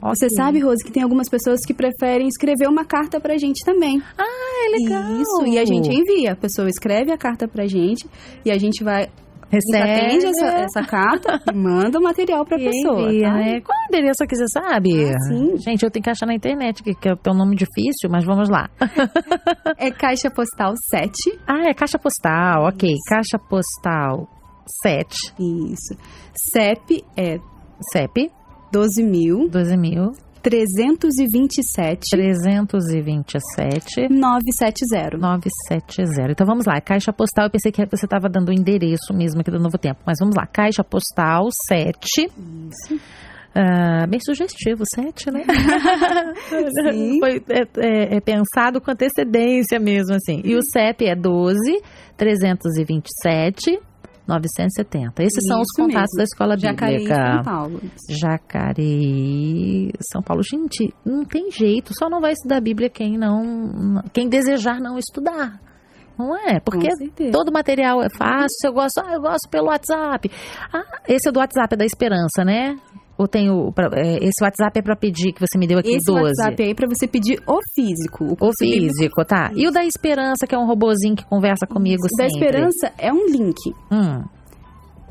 Você 0.00 0.28
sabe, 0.28 0.60
Rose, 0.60 0.84
que 0.84 0.92
tem 0.92 1.02
algumas 1.02 1.28
pessoas 1.30 1.60
que 1.66 1.72
preferem 1.72 2.28
escrever 2.28 2.68
uma 2.68 2.84
carta 2.84 3.18
pra 3.18 3.38
gente 3.38 3.64
também. 3.64 4.02
Ah, 4.18 4.66
é 4.66 4.78
legal. 4.78 5.16
Isso, 5.20 5.46
e 5.46 5.58
a 5.58 5.64
gente 5.64 5.88
envia. 5.88 6.32
A 6.32 6.36
pessoa 6.36 6.68
escreve 6.68 7.10
a 7.10 7.16
carta 7.16 7.48
pra 7.48 7.66
gente 7.66 8.06
e 8.44 8.50
a 8.50 8.58
gente 8.58 8.84
vai 8.84 9.08
recebe 9.50 9.90
atende 9.90 10.26
essa, 10.26 10.46
essa 10.46 10.82
carta 10.82 11.40
e 11.50 11.54
manda 11.56 11.98
o 11.98 12.02
material 12.02 12.44
pra 12.44 12.58
e 12.58 12.64
pessoa. 12.64 13.02
envia, 13.02 13.28
tá? 13.28 13.34
né? 13.34 13.60
Qual 13.60 13.78
é 13.78 13.82
o 13.82 13.86
endereço 13.88 14.24
aqui, 14.24 14.36
você 14.36 14.48
sabe? 14.48 15.10
Ah, 15.10 15.18
sim. 15.28 15.56
Gente, 15.58 15.84
eu 15.84 15.90
tenho 15.90 16.02
que 16.02 16.10
achar 16.10 16.26
na 16.26 16.34
internet, 16.34 16.82
que, 16.82 16.94
que 16.94 17.08
é 17.08 17.14
um 17.30 17.36
nome 17.36 17.54
difícil, 17.56 18.08
mas 18.10 18.24
vamos 18.24 18.48
lá. 18.48 18.68
É 19.78 19.90
caixa 19.90 20.30
postal 20.30 20.72
7. 20.90 21.38
ah, 21.46 21.68
é 21.68 21.74
caixa 21.74 21.98
postal, 21.98 22.66
ok. 22.68 22.94
Caixa 23.08 23.38
postal 23.38 24.28
7, 24.82 25.34
Isso. 25.38 25.96
CEP 26.52 27.04
é 27.16 27.38
CEP 27.92 28.30
12.327 28.72 30.24
12.327 30.44 32.10
327 32.10 34.08
970. 34.10 35.16
970. 35.16 36.32
Então 36.32 36.46
vamos 36.46 36.66
lá, 36.66 36.80
caixa 36.80 37.12
postal, 37.12 37.46
eu 37.46 37.50
pensei 37.50 37.72
que 37.72 37.84
você 37.86 38.04
estava 38.04 38.28
dando 38.28 38.50
o 38.50 38.52
endereço 38.52 39.14
mesmo 39.14 39.40
aqui 39.40 39.50
do 39.50 39.58
Novo 39.58 39.78
Tempo, 39.78 40.00
mas 40.04 40.18
vamos 40.20 40.36
lá, 40.36 40.46
caixa 40.46 40.84
postal 40.84 41.48
7. 41.68 42.26
Isso. 42.26 43.00
Ah, 43.56 44.04
bem 44.08 44.18
sugestivo, 44.20 44.82
7, 44.84 45.30
né? 45.30 45.44
Sim. 46.90 47.20
Foi 47.22 47.36
é, 47.48 47.62
é, 47.78 48.16
é 48.16 48.20
pensado 48.20 48.80
com 48.80 48.90
antecedência 48.90 49.78
mesmo, 49.78 50.12
assim. 50.14 50.42
E 50.44 50.56
o 50.56 50.62
CEP 50.62 51.06
é 51.06 51.14
12 51.14 51.80
327 52.16 53.78
970. 54.26 55.22
Esses 55.22 55.44
são 55.46 55.60
os 55.60 55.66
Isso 55.68 55.82
contatos 55.82 56.10
mesmo. 56.12 56.16
da 56.16 56.22
Escola 56.24 56.56
Jacareí, 56.56 56.98
Bíblica. 56.98 57.34
São 57.34 57.42
Paulo. 57.42 57.80
Jacareí, 58.08 59.90
São 60.12 60.22
Paulo. 60.22 60.42
Gente, 60.42 60.94
não 61.04 61.24
tem 61.24 61.50
jeito, 61.50 61.92
só 61.98 62.08
não 62.08 62.20
vai 62.20 62.32
estudar 62.32 62.56
a 62.56 62.60
Bíblia 62.60 62.88
quem 62.88 63.18
não, 63.18 64.02
quem 64.12 64.28
desejar 64.28 64.80
não 64.80 64.98
estudar. 64.98 65.60
Não 66.16 66.36
é? 66.36 66.60
Porque 66.60 66.88
todo 67.32 67.52
material 67.52 68.00
é 68.00 68.08
fácil, 68.08 68.66
eu 68.66 68.72
gosto, 68.72 68.98
ah, 68.98 69.14
eu 69.14 69.20
gosto 69.20 69.48
pelo 69.50 69.66
WhatsApp. 69.66 70.30
Ah, 70.72 71.00
esse 71.08 71.28
é 71.28 71.32
do 71.32 71.40
WhatsApp, 71.40 71.74
é 71.74 71.76
da 71.76 71.84
Esperança, 71.84 72.44
né? 72.44 72.76
Ou 73.16 73.28
tem 73.28 73.48
o, 73.48 73.70
pra- 73.72 73.90
é, 73.94 74.16
esse 74.16 74.42
WhatsApp 74.42 74.78
é 74.78 74.82
para 74.82 74.96
pedir 74.96 75.32
que 75.32 75.40
você 75.40 75.56
me 75.56 75.66
deu 75.68 75.78
aqui 75.78 75.90
Esse 75.94 76.10
o 76.10 76.14
12. 76.14 76.24
WhatsApp 76.24 76.62
aí 76.64 76.70
é 76.70 76.74
pra 76.74 76.88
você 76.88 77.06
pedir 77.06 77.40
o 77.46 77.58
físico. 77.74 78.24
O 78.24 78.28
bíblico. 78.36 78.54
físico, 78.58 79.24
tá? 79.24 79.50
E 79.54 79.68
o 79.68 79.70
da 79.70 79.84
Esperança, 79.84 80.46
que 80.48 80.54
é 80.54 80.58
um 80.58 80.66
robozinho 80.66 81.14
que 81.14 81.24
conversa 81.26 81.64
comigo 81.66 82.02
O 82.04 82.16
da 82.16 82.28
sempre. 82.28 82.46
Esperança 82.48 82.92
é 82.98 83.12
um 83.12 83.26
link. 83.28 83.56
Hum, 83.92 84.24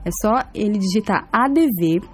É 0.05 0.09
só 0.21 0.43
ele 0.53 0.77
digitar 0.77 1.27
adv.st 1.31 2.09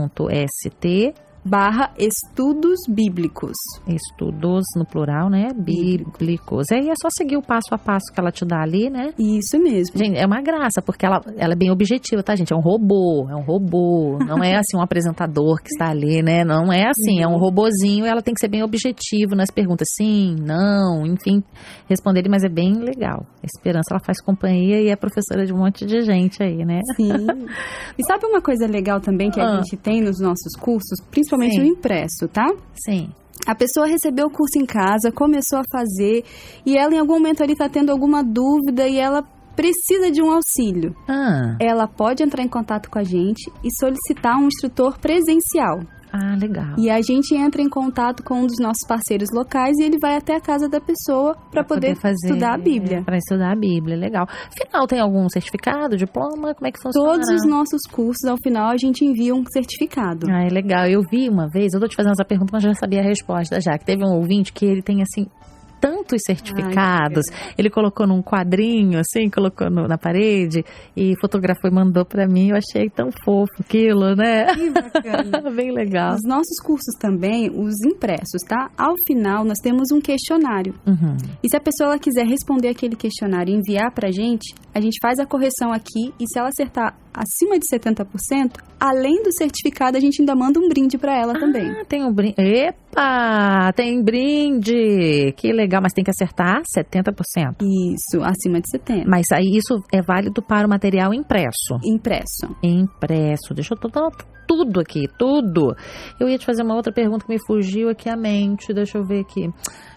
adv.st 0.00 1.14
barra 1.44 1.90
estudos 1.98 2.78
bíblicos. 2.88 3.56
Estudos 3.86 4.64
no 4.76 4.84
plural, 4.84 5.28
né? 5.28 5.48
Bíblicos. 5.56 6.70
E 6.70 6.74
aí 6.74 6.88
é 6.88 6.94
só 7.00 7.08
seguir 7.10 7.36
o 7.36 7.42
passo 7.42 7.74
a 7.74 7.78
passo 7.78 8.12
que 8.12 8.20
ela 8.20 8.30
te 8.30 8.44
dá 8.44 8.62
ali, 8.62 8.88
né? 8.88 9.12
Isso 9.18 9.58
mesmo. 9.58 9.96
Gente, 9.98 10.16
é 10.18 10.24
uma 10.26 10.40
graça, 10.40 10.80
porque 10.80 11.04
ela, 11.04 11.20
ela 11.36 11.52
é 11.52 11.56
bem 11.56 11.70
objetiva, 11.70 12.22
tá, 12.22 12.34
gente? 12.36 12.52
É 12.52 12.56
um 12.56 12.60
robô, 12.60 13.26
é 13.28 13.34
um 13.34 13.42
robô. 13.42 14.18
Não 14.24 14.42
é 14.42 14.56
assim 14.56 14.76
um 14.76 14.80
apresentador 14.82 15.56
que 15.62 15.68
está 15.70 15.90
ali, 15.90 16.22
né? 16.22 16.44
Não 16.44 16.72
é 16.72 16.88
assim, 16.88 17.20
é 17.22 17.26
um 17.26 17.36
robozinho 17.38 18.06
e 18.06 18.08
ela 18.08 18.22
tem 18.22 18.34
que 18.34 18.40
ser 18.40 18.48
bem 18.48 18.62
objetivo 18.62 19.34
nas 19.34 19.50
perguntas. 19.50 19.88
Sim, 19.96 20.36
não, 20.40 21.04
enfim, 21.06 21.42
responder, 21.88 22.22
mas 22.28 22.44
é 22.44 22.48
bem 22.48 22.74
legal. 22.74 23.26
A 23.42 23.46
Esperança, 23.46 23.88
ela 23.90 24.00
faz 24.04 24.20
companhia 24.22 24.80
e 24.80 24.88
é 24.88 24.96
professora 24.96 25.44
de 25.44 25.52
um 25.52 25.58
monte 25.58 25.84
de 25.84 26.02
gente 26.02 26.42
aí, 26.42 26.64
né? 26.64 26.80
Sim. 26.96 27.08
e 27.98 28.04
sabe 28.06 28.26
uma 28.26 28.40
coisa 28.40 28.66
legal 28.66 29.00
também 29.00 29.30
que 29.30 29.40
a 29.40 29.44
Ah. 29.44 29.56
gente 29.56 29.76
tem 29.76 30.00
nos 30.00 30.20
nossos 30.20 30.54
cursos, 30.58 31.00
principalmente 31.10 31.31
Sim. 31.50 31.58
no 31.58 31.64
impresso, 31.66 32.28
tá? 32.28 32.46
Sim. 32.74 33.10
A 33.46 33.54
pessoa 33.54 33.86
recebeu 33.86 34.26
o 34.26 34.30
curso 34.30 34.58
em 34.58 34.64
casa, 34.66 35.10
começou 35.10 35.58
a 35.58 35.64
fazer 35.70 36.24
e 36.64 36.76
ela 36.76 36.94
em 36.94 36.98
algum 36.98 37.14
momento 37.14 37.42
ali 37.42 37.52
está 37.52 37.68
tendo 37.68 37.90
alguma 37.90 38.22
dúvida 38.22 38.86
e 38.86 38.98
ela 38.98 39.22
precisa 39.56 40.10
de 40.10 40.22
um 40.22 40.30
auxílio. 40.30 40.94
Ah, 41.08 41.56
Ela 41.60 41.86
pode 41.86 42.22
entrar 42.22 42.42
em 42.42 42.48
contato 42.48 42.88
com 42.90 42.98
a 42.98 43.04
gente 43.04 43.50
e 43.62 43.68
solicitar 43.78 44.38
um 44.38 44.46
instrutor 44.46 44.98
presencial. 44.98 45.80
Ah 46.12 46.36
legal. 46.36 46.74
E 46.78 46.90
a 46.90 47.00
gente 47.00 47.34
entra 47.34 47.62
em 47.62 47.68
contato 47.68 48.22
com 48.22 48.42
um 48.42 48.46
dos 48.46 48.58
nossos 48.60 48.86
parceiros 48.86 49.28
locais 49.32 49.76
e 49.78 49.84
ele 49.84 49.98
vai 49.98 50.16
até 50.16 50.36
a 50.36 50.40
casa 50.40 50.68
da 50.68 50.80
pessoa 50.80 51.36
para 51.50 51.64
poder, 51.64 51.96
estudar 51.96 52.54
a 52.54 52.58
Bíblia. 52.58 53.02
Para 53.02 53.16
estudar 53.16 53.52
a 53.52 53.56
Bíblia, 53.56 53.96
legal. 53.96 54.26
Afinal, 54.28 54.86
tem 54.86 55.00
algum 55.00 55.28
certificado, 55.28 55.96
diploma? 55.96 56.54
Como 56.54 56.66
é 56.66 56.72
que 56.72 56.80
funciona? 56.80 57.12
Todos 57.12 57.28
os 57.30 57.48
nossos 57.48 57.80
cursos, 57.90 58.24
ao 58.28 58.36
final, 58.42 58.70
a 58.70 58.76
gente 58.76 59.04
envia 59.04 59.34
um 59.34 59.44
certificado. 59.50 60.26
Ah, 60.30 60.44
é 60.44 60.48
legal. 60.48 60.86
Eu 60.86 61.00
vi 61.10 61.28
uma 61.28 61.48
vez, 61.48 61.72
eu 61.72 61.80
tô 61.80 61.88
te 61.88 61.96
fazendo 61.96 62.12
essa 62.12 62.24
pergunta, 62.24 62.50
mas 62.52 62.62
já 62.62 62.74
sabia 62.74 63.00
a 63.00 63.04
resposta 63.04 63.60
já. 63.60 63.78
Que 63.78 63.84
teve 63.84 64.04
um 64.04 64.14
ouvinte 64.14 64.52
que 64.52 64.66
ele 64.66 64.82
tem 64.82 65.00
assim 65.02 65.26
tantos 65.82 66.20
certificados. 66.24 67.24
ele 67.58 67.68
colocou 67.68 68.06
num 68.06 68.22
quadrinho, 68.22 69.00
assim, 69.00 69.28
colocou 69.28 69.68
no- 69.68 69.88
na 69.88 69.98
parede 69.98 70.64
e 70.96 71.14
fotografou 71.20 71.68
e 71.68 71.74
mandou 71.74 72.04
pra 72.04 72.26
mim. 72.28 72.50
Eu 72.50 72.56
achei 72.56 72.88
tão 72.88 73.10
fofo 73.24 73.50
aquilo, 73.60 74.14
né? 74.14 74.46
Que 74.54 74.70
bacana. 74.70 75.50
Bem 75.50 75.72
legal. 75.72 76.14
Os 76.14 76.22
nossos 76.24 76.56
cursos 76.64 76.94
também, 77.00 77.50
os 77.50 77.74
impressos, 77.84 78.42
tá? 78.48 78.70
Ao 78.78 78.94
final, 79.08 79.44
nós 79.44 79.58
temos 79.62 79.90
um 79.90 80.00
questionário. 80.00 80.74
Uhum. 80.86 81.16
E 81.42 81.48
se 81.48 81.56
a 81.56 81.60
pessoa 81.60 81.98
quiser 81.98 82.26
responder 82.26 82.68
aquele 82.68 82.94
questionário 82.94 83.52
e 83.52 83.56
enviar 83.58 83.90
pra 83.92 84.10
gente, 84.12 84.54
a 84.72 84.80
gente 84.80 84.98
faz 85.02 85.18
a 85.18 85.26
correção 85.26 85.72
aqui 85.72 86.12
e 86.20 86.26
se 86.28 86.38
ela 86.38 86.48
acertar 86.48 86.96
acima 87.12 87.58
de 87.58 87.66
70%, 87.68 88.52
além 88.80 89.22
do 89.22 89.32
certificado, 89.32 89.96
a 89.96 90.00
gente 90.00 90.20
ainda 90.22 90.34
manda 90.34 90.58
um 90.60 90.68
brinde 90.68 90.96
pra 90.96 91.18
ela 91.18 91.34
também. 91.34 91.70
Ah, 91.70 91.84
tem 91.86 92.04
um 92.04 92.12
brinde. 92.12 92.34
Epa! 92.38 92.81
Tem 93.74 94.02
brinde! 94.02 95.32
Que 95.36 95.52
legal, 95.52 95.80
mas 95.82 95.92
tem 95.92 96.04
que 96.04 96.10
acertar 96.10 96.62
70%. 96.76 97.56
Isso, 97.62 98.22
acima 98.22 98.60
de 98.60 98.68
70%. 98.78 99.04
Mas 99.06 99.26
aí 99.32 99.56
isso 99.56 99.82
é 99.92 100.02
válido 100.02 100.42
para 100.42 100.66
o 100.66 100.70
material 100.70 101.14
impresso. 101.14 101.78
Impresso. 101.84 102.54
Impresso. 102.62 103.54
Deixa 103.54 103.74
eu 103.74 103.78
tocar 103.78 104.10
tudo 104.46 104.80
aqui, 104.80 105.08
tudo. 105.18 105.74
Eu 106.20 106.28
ia 106.28 106.36
te 106.36 106.44
fazer 106.44 106.62
uma 106.62 106.74
outra 106.74 106.92
pergunta 106.92 107.24
que 107.24 107.32
me 107.32 107.38
fugiu 107.46 107.88
aqui 107.88 108.10
à 108.10 108.16
mente. 108.16 108.74
Deixa 108.74 108.98
eu 108.98 109.04
ver 109.04 109.20
aqui. 109.20 109.48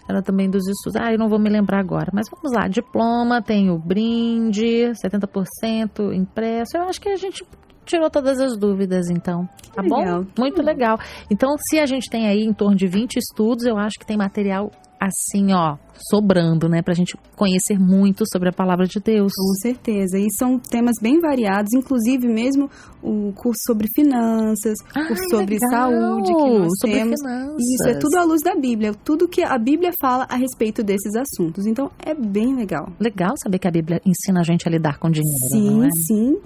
Ela 0.08 0.22
também 0.22 0.48
dos 0.48 0.66
estudos. 0.66 0.96
Ah, 0.96 1.12
eu 1.12 1.18
não 1.18 1.28
vou 1.28 1.38
me 1.38 1.50
lembrar 1.50 1.80
agora. 1.80 2.10
Mas 2.14 2.26
vamos 2.30 2.52
lá. 2.56 2.68
Diploma, 2.68 3.42
tem 3.42 3.70
o 3.70 3.78
brinde, 3.78 4.92
70% 5.04 6.14
impresso. 6.14 6.76
Eu 6.76 6.84
acho 6.84 7.00
que 7.00 7.08
a 7.08 7.16
gente 7.16 7.44
tirou 7.86 8.10
todas 8.10 8.38
as 8.40 8.56
dúvidas, 8.56 9.08
então. 9.08 9.48
Tá 9.74 9.82
legal. 9.82 10.22
bom? 10.22 10.26
Muito 10.38 10.62
legal. 10.62 10.98
Então, 11.30 11.56
se 11.58 11.78
a 11.78 11.86
gente 11.86 12.10
tem 12.10 12.26
aí 12.26 12.42
em 12.42 12.52
torno 12.52 12.76
de 12.76 12.86
20 12.86 13.16
estudos, 13.16 13.64
eu 13.64 13.78
acho 13.78 13.98
que 13.98 14.04
tem 14.04 14.16
material 14.16 14.70
assim, 15.00 15.52
ó, 15.52 15.76
sobrando, 16.10 16.68
né, 16.68 16.82
pra 16.82 16.94
gente 16.94 17.16
conhecer 17.36 17.78
muito 17.78 18.24
sobre 18.32 18.48
a 18.48 18.52
palavra 18.52 18.86
de 18.86 19.00
Deus. 19.00 19.32
Com 19.34 19.54
certeza. 19.62 20.18
E 20.18 20.26
são 20.38 20.58
temas 20.58 20.94
bem 21.00 21.20
variados, 21.20 21.72
inclusive 21.74 22.26
mesmo 22.28 22.70
o 23.02 23.32
curso 23.32 23.60
sobre 23.66 23.88
finanças, 23.94 24.78
Ai, 24.94 25.06
curso 25.08 25.22
sobre 25.30 25.58
legal. 25.58 25.90
saúde 25.90 26.32
que 26.34 26.58
nós 26.58 26.72
Sobre 26.80 26.96
temos. 26.96 27.20
finanças. 27.20 27.56
Isso 27.74 27.88
é 27.88 27.94
tudo 27.98 28.16
à 28.16 28.24
luz 28.24 28.42
da 28.42 28.54
Bíblia, 28.54 28.94
tudo 29.04 29.28
que 29.28 29.42
a 29.42 29.58
Bíblia 29.58 29.90
fala 30.00 30.26
a 30.28 30.36
respeito 30.36 30.82
desses 30.82 31.14
assuntos. 31.14 31.66
Então 31.66 31.90
é 32.04 32.14
bem 32.14 32.54
legal. 32.54 32.88
Legal 32.98 33.34
saber 33.42 33.58
que 33.58 33.68
a 33.68 33.70
Bíblia 33.70 34.00
ensina 34.04 34.40
a 34.40 34.42
gente 34.42 34.66
a 34.66 34.70
lidar 34.70 34.98
com 34.98 35.10
dinheiro, 35.10 35.36
Sim, 35.50 35.84
é? 35.86 35.90
sim. 36.06 36.36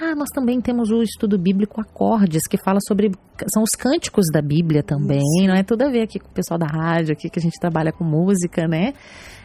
Ah, 0.00 0.14
nós 0.14 0.28
também 0.34 0.60
temos 0.60 0.90
o 0.90 1.02
estudo 1.02 1.38
bíblico 1.38 1.80
Acordes, 1.80 2.42
que 2.48 2.56
fala 2.62 2.78
sobre. 2.86 3.10
São 3.52 3.62
os 3.62 3.70
cânticos 3.70 4.26
da 4.32 4.40
Bíblia 4.42 4.82
também, 4.82 5.46
não 5.46 5.54
é? 5.54 5.62
Tudo 5.62 5.82
a 5.82 5.88
ver 5.90 6.02
aqui 6.02 6.18
com 6.18 6.28
o 6.28 6.32
pessoal 6.32 6.58
da 6.58 6.66
rádio, 6.66 7.12
aqui 7.12 7.28
que 7.28 7.38
a 7.38 7.42
gente 7.42 7.58
trabalha 7.58 7.92
com 7.92 8.04
música, 8.04 8.68
né? 8.68 8.91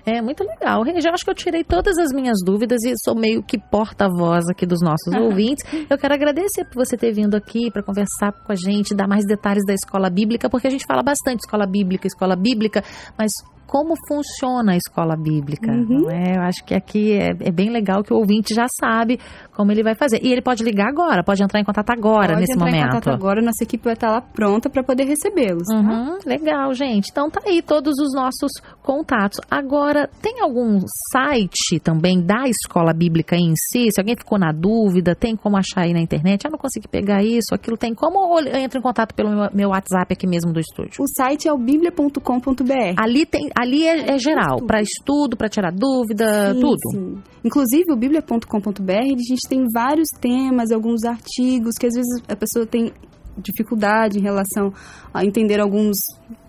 É 0.06 0.22
muito 0.22 0.42
legal. 0.42 0.86
Eu 0.88 1.14
acho 1.14 1.26
que 1.26 1.30
eu 1.30 1.36
tirei 1.36 1.66
todas 1.66 1.98
as 1.98 2.14
minhas 2.14 2.38
dúvidas 2.42 2.82
e 2.86 2.94
sou 3.04 3.14
meio 3.14 3.44
que 3.44 3.58
porta-voz 3.58 4.48
aqui 4.50 4.66
dos 4.66 4.80
nossos 4.82 5.14
ouvintes. 5.14 5.66
Eu 5.90 5.98
quero 5.98 6.14
agradecer 6.14 6.64
por 6.64 6.86
você 6.86 6.96
ter 6.96 7.12
vindo 7.12 7.36
aqui 7.36 7.70
para 7.70 7.84
conversar 7.84 8.32
com 8.32 8.52
a 8.54 8.56
gente, 8.56 8.96
dar 8.96 9.06
mais 9.06 9.26
detalhes 9.26 9.66
da 9.66 9.74
escola 9.74 10.10
bíblica, 10.10 10.50
porque 10.50 10.68
a 10.68 10.70
gente 10.70 10.86
fala 10.88 11.04
bastante 11.04 11.42
escola 11.42 11.68
bíblica, 11.68 12.08
escola 12.08 12.38
bíblica, 12.38 12.82
mas 13.18 13.34
como 13.68 13.94
funciona 14.08 14.72
a 14.72 14.78
escola 14.78 15.16
bíblica. 15.16 15.70
Uhum. 15.72 16.10
É? 16.10 16.38
Eu 16.38 16.42
acho 16.42 16.64
que 16.66 16.74
aqui 16.74 17.12
é, 17.14 17.30
é 17.42 17.52
bem 17.52 17.70
legal 17.70 18.02
que 18.04 18.14
o 18.14 18.18
ouvinte 18.18 18.54
já 18.56 18.66
sabe 18.80 19.20
como 19.54 19.72
ele 19.72 19.84
vai 19.84 19.94
fazer. 19.96 20.20
E 20.24 20.32
ele 20.32 20.42
pode 20.42 20.64
ligar 20.64 20.88
agora, 20.88 21.24
pode 21.24 21.44
entrar 21.44 21.60
em 21.60 21.64
contato 21.64 21.90
agora, 21.90 22.30
Pode 22.30 22.42
nesse 22.42 22.54
entrar 22.54 22.66
momento. 22.66 22.82
em 22.84 22.88
contato 22.90 23.10
agora, 23.10 23.42
nossa 23.42 23.64
equipe 23.64 23.84
vai 23.84 23.94
estar 23.94 24.10
lá 24.10 24.22
pronta 24.22 24.70
para 24.70 24.84
poder 24.84 25.04
recebê-los. 25.04 25.68
tá? 25.68 25.76
Uhum, 25.76 26.18
legal, 26.26 26.74
gente. 26.74 27.10
Então 27.12 27.30
tá 27.30 27.42
aí 27.46 27.62
todos 27.62 27.94
os 28.00 28.14
nossos 28.14 28.52
contatos. 28.82 29.40
Agora, 29.52 30.10
tem 30.22 30.40
algum 30.42 30.80
site 31.12 31.80
também 31.82 32.22
da 32.22 32.46
escola 32.48 32.94
bíblica 32.94 33.36
em 33.36 33.54
si? 33.56 33.88
Se 33.92 34.00
alguém 34.00 34.16
ficou 34.18 34.40
na 34.40 34.52
dúvida, 34.52 35.14
tem 35.16 35.36
como 35.36 35.58
achar 35.58 35.82
aí 35.82 35.94
na 35.94 36.00
internet? 36.00 36.48
Ah, 36.48 36.50
não 36.50 36.58
consegui 36.60 36.88
pegar 36.88 37.24
isso, 37.24 37.54
aquilo 37.54 37.76
tem 37.78 37.94
como? 37.94 38.20
Ou 38.20 38.40
entro 38.40 38.80
em 38.80 38.82
contato 38.82 39.14
pelo 39.14 39.30
meu, 39.30 39.50
meu 39.54 39.70
WhatsApp 39.70 40.14
aqui 40.14 40.26
mesmo 40.28 40.54
do 40.54 40.60
estúdio? 40.60 41.02
O 41.04 41.08
site 41.08 41.48
é 41.48 41.52
o 41.54 41.58
biblia.com.br. 41.58 42.94
Ali 42.98 43.26
tem, 43.26 43.50
ali 43.58 43.88
é, 43.88 44.12
é 44.12 44.20
geral, 44.20 44.62
para 44.68 44.82
estudo, 44.82 45.36
para 45.36 45.50
tirar 45.50 45.72
dúvida, 45.72 46.54
Sim, 46.54 46.60
tudo. 46.60 46.92
sim. 46.92 47.18
Inclusive, 47.44 47.92
o 47.92 47.96
biblia.com.br, 47.98 48.92
a 48.92 49.28
gente 49.28 49.50
tem 49.50 49.66
vários 49.74 50.10
temas, 50.22 50.72
alguns 50.72 51.04
artigos 51.04 51.74
que 51.80 51.88
às 51.88 51.94
vezes 51.96 52.22
a 52.28 52.36
pessoa 52.36 52.68
tem 52.68 52.94
dificuldade 53.38 54.20
em 54.20 54.22
relação 54.22 54.74
a 55.14 55.26
entender 55.26 55.60
alguns, 55.60 55.98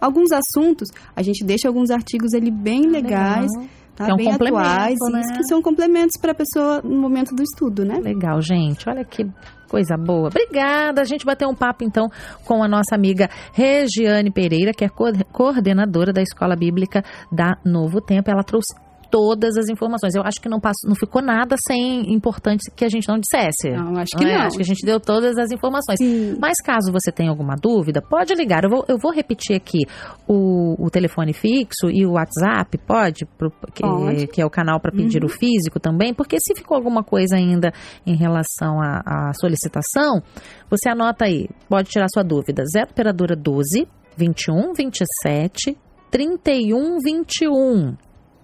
alguns 0.01 0.31
assuntos. 0.33 0.89
A 1.15 1.23
gente 1.23 1.45
deixa 1.45 1.69
alguns 1.69 1.91
artigos 1.91 2.35
ali 2.35 2.51
bem 2.51 2.83
legais, 2.87 3.47
Legal. 3.55 3.69
tá? 3.97 4.09
É 4.09 4.13
um 4.15 4.17
bem 4.17 4.31
complemento, 4.31 4.59
atuais, 4.59 4.97
né? 5.13 5.21
isso 5.21 5.33
que 5.35 5.45
são 5.45 5.61
complementos 5.63 6.21
para 6.21 6.33
a 6.33 6.35
pessoa 6.35 6.81
no 6.83 6.99
momento 7.01 7.35
do 7.35 7.43
estudo, 7.43 7.85
né? 7.85 7.99
Legal, 8.01 8.41
gente. 8.41 8.89
Olha 8.89 9.05
que 9.05 9.27
coisa 9.69 9.97
boa. 9.99 10.29
Obrigada. 10.29 11.03
A 11.03 11.05
gente 11.05 11.27
bateu 11.27 11.49
um 11.49 11.55
papo 11.55 11.85
então 11.85 12.09
com 12.45 12.63
a 12.63 12.69
nossa 12.69 12.95
amiga 12.95 13.29
Regiane 13.53 14.31
Pereira, 14.31 14.73
que 14.73 14.85
é 14.85 14.89
co- 14.89 15.13
coordenadora 15.33 16.13
da 16.13 16.23
Escola 16.23 16.57
Bíblica 16.57 17.03
da 17.31 17.57
Novo 17.65 18.01
Tempo. 18.01 18.31
Ela 18.31 18.43
trouxe 18.43 18.75
todas 19.11 19.57
as 19.57 19.69
informações. 19.69 20.15
Eu 20.15 20.23
acho 20.23 20.41
que 20.41 20.49
não 20.49 20.61
passou, 20.61 20.89
não 20.89 20.95
ficou 20.95 21.23
nada 21.23 21.57
sem 21.67 22.13
importante 22.13 22.71
que 22.75 22.85
a 22.85 22.89
gente 22.89 23.09
não 23.09 23.19
dissesse. 23.19 23.71
Não, 23.71 23.97
acho 23.99 24.17
que 24.17 24.25
é? 24.25 24.39
não. 24.39 24.45
Acho 24.47 24.57
que 24.57 24.63
a 24.63 24.67
gente 24.67 24.85
deu 24.85 25.01
todas 25.01 25.37
as 25.39 25.51
informações. 25.51 25.99
Sim. 25.99 26.37
Mas 26.41 26.61
caso 26.61 26.93
você 26.93 27.11
tenha 27.11 27.31
alguma 27.31 27.55
dúvida, 27.61 28.01
pode 28.03 28.35
ligar. 28.35 28.65
Eu 28.65 28.71
vou, 28.71 28.85
eu 28.89 28.97
vou 28.99 29.13
repetir 29.13 29.57
aqui 29.57 29.87
o, 30.27 30.75
o 30.79 30.91
telefone 30.91 31.33
fixo 31.33 31.91
e 31.91 32.05
o 32.07 32.13
WhatsApp, 32.13 32.77
pode? 32.79 33.25
Pro- 33.37 33.51
que, 33.73 33.83
Pode. 33.83 34.27
que 34.29 34.41
é 34.43 34.47
o 34.47 34.51
canal 34.51 34.81
para 34.81 34.93
pedir 34.93 35.25
o 35.25 35.29
físico 35.29 35.79
também, 35.81 36.13
porque 36.15 36.39
se 36.41 36.55
ficou 36.55 36.77
alguma 36.77 37.03
coisa 37.03 37.37
ainda 37.37 37.73
em 38.07 38.17
relação 38.17 38.81
à, 38.81 39.29
à 39.29 39.33
solicitação, 39.35 40.23
você 40.71 40.89
anota 40.89 41.25
aí, 41.25 41.49
pode 41.69 41.89
tirar 41.89 42.07
sua 42.13 42.23
dúvida. 42.23 42.63
0 42.73 42.89
operadora 42.91 43.35
12 43.37 43.87
21 44.17 44.73
27 44.75 45.77
31 46.11 46.99
21. 47.05 47.97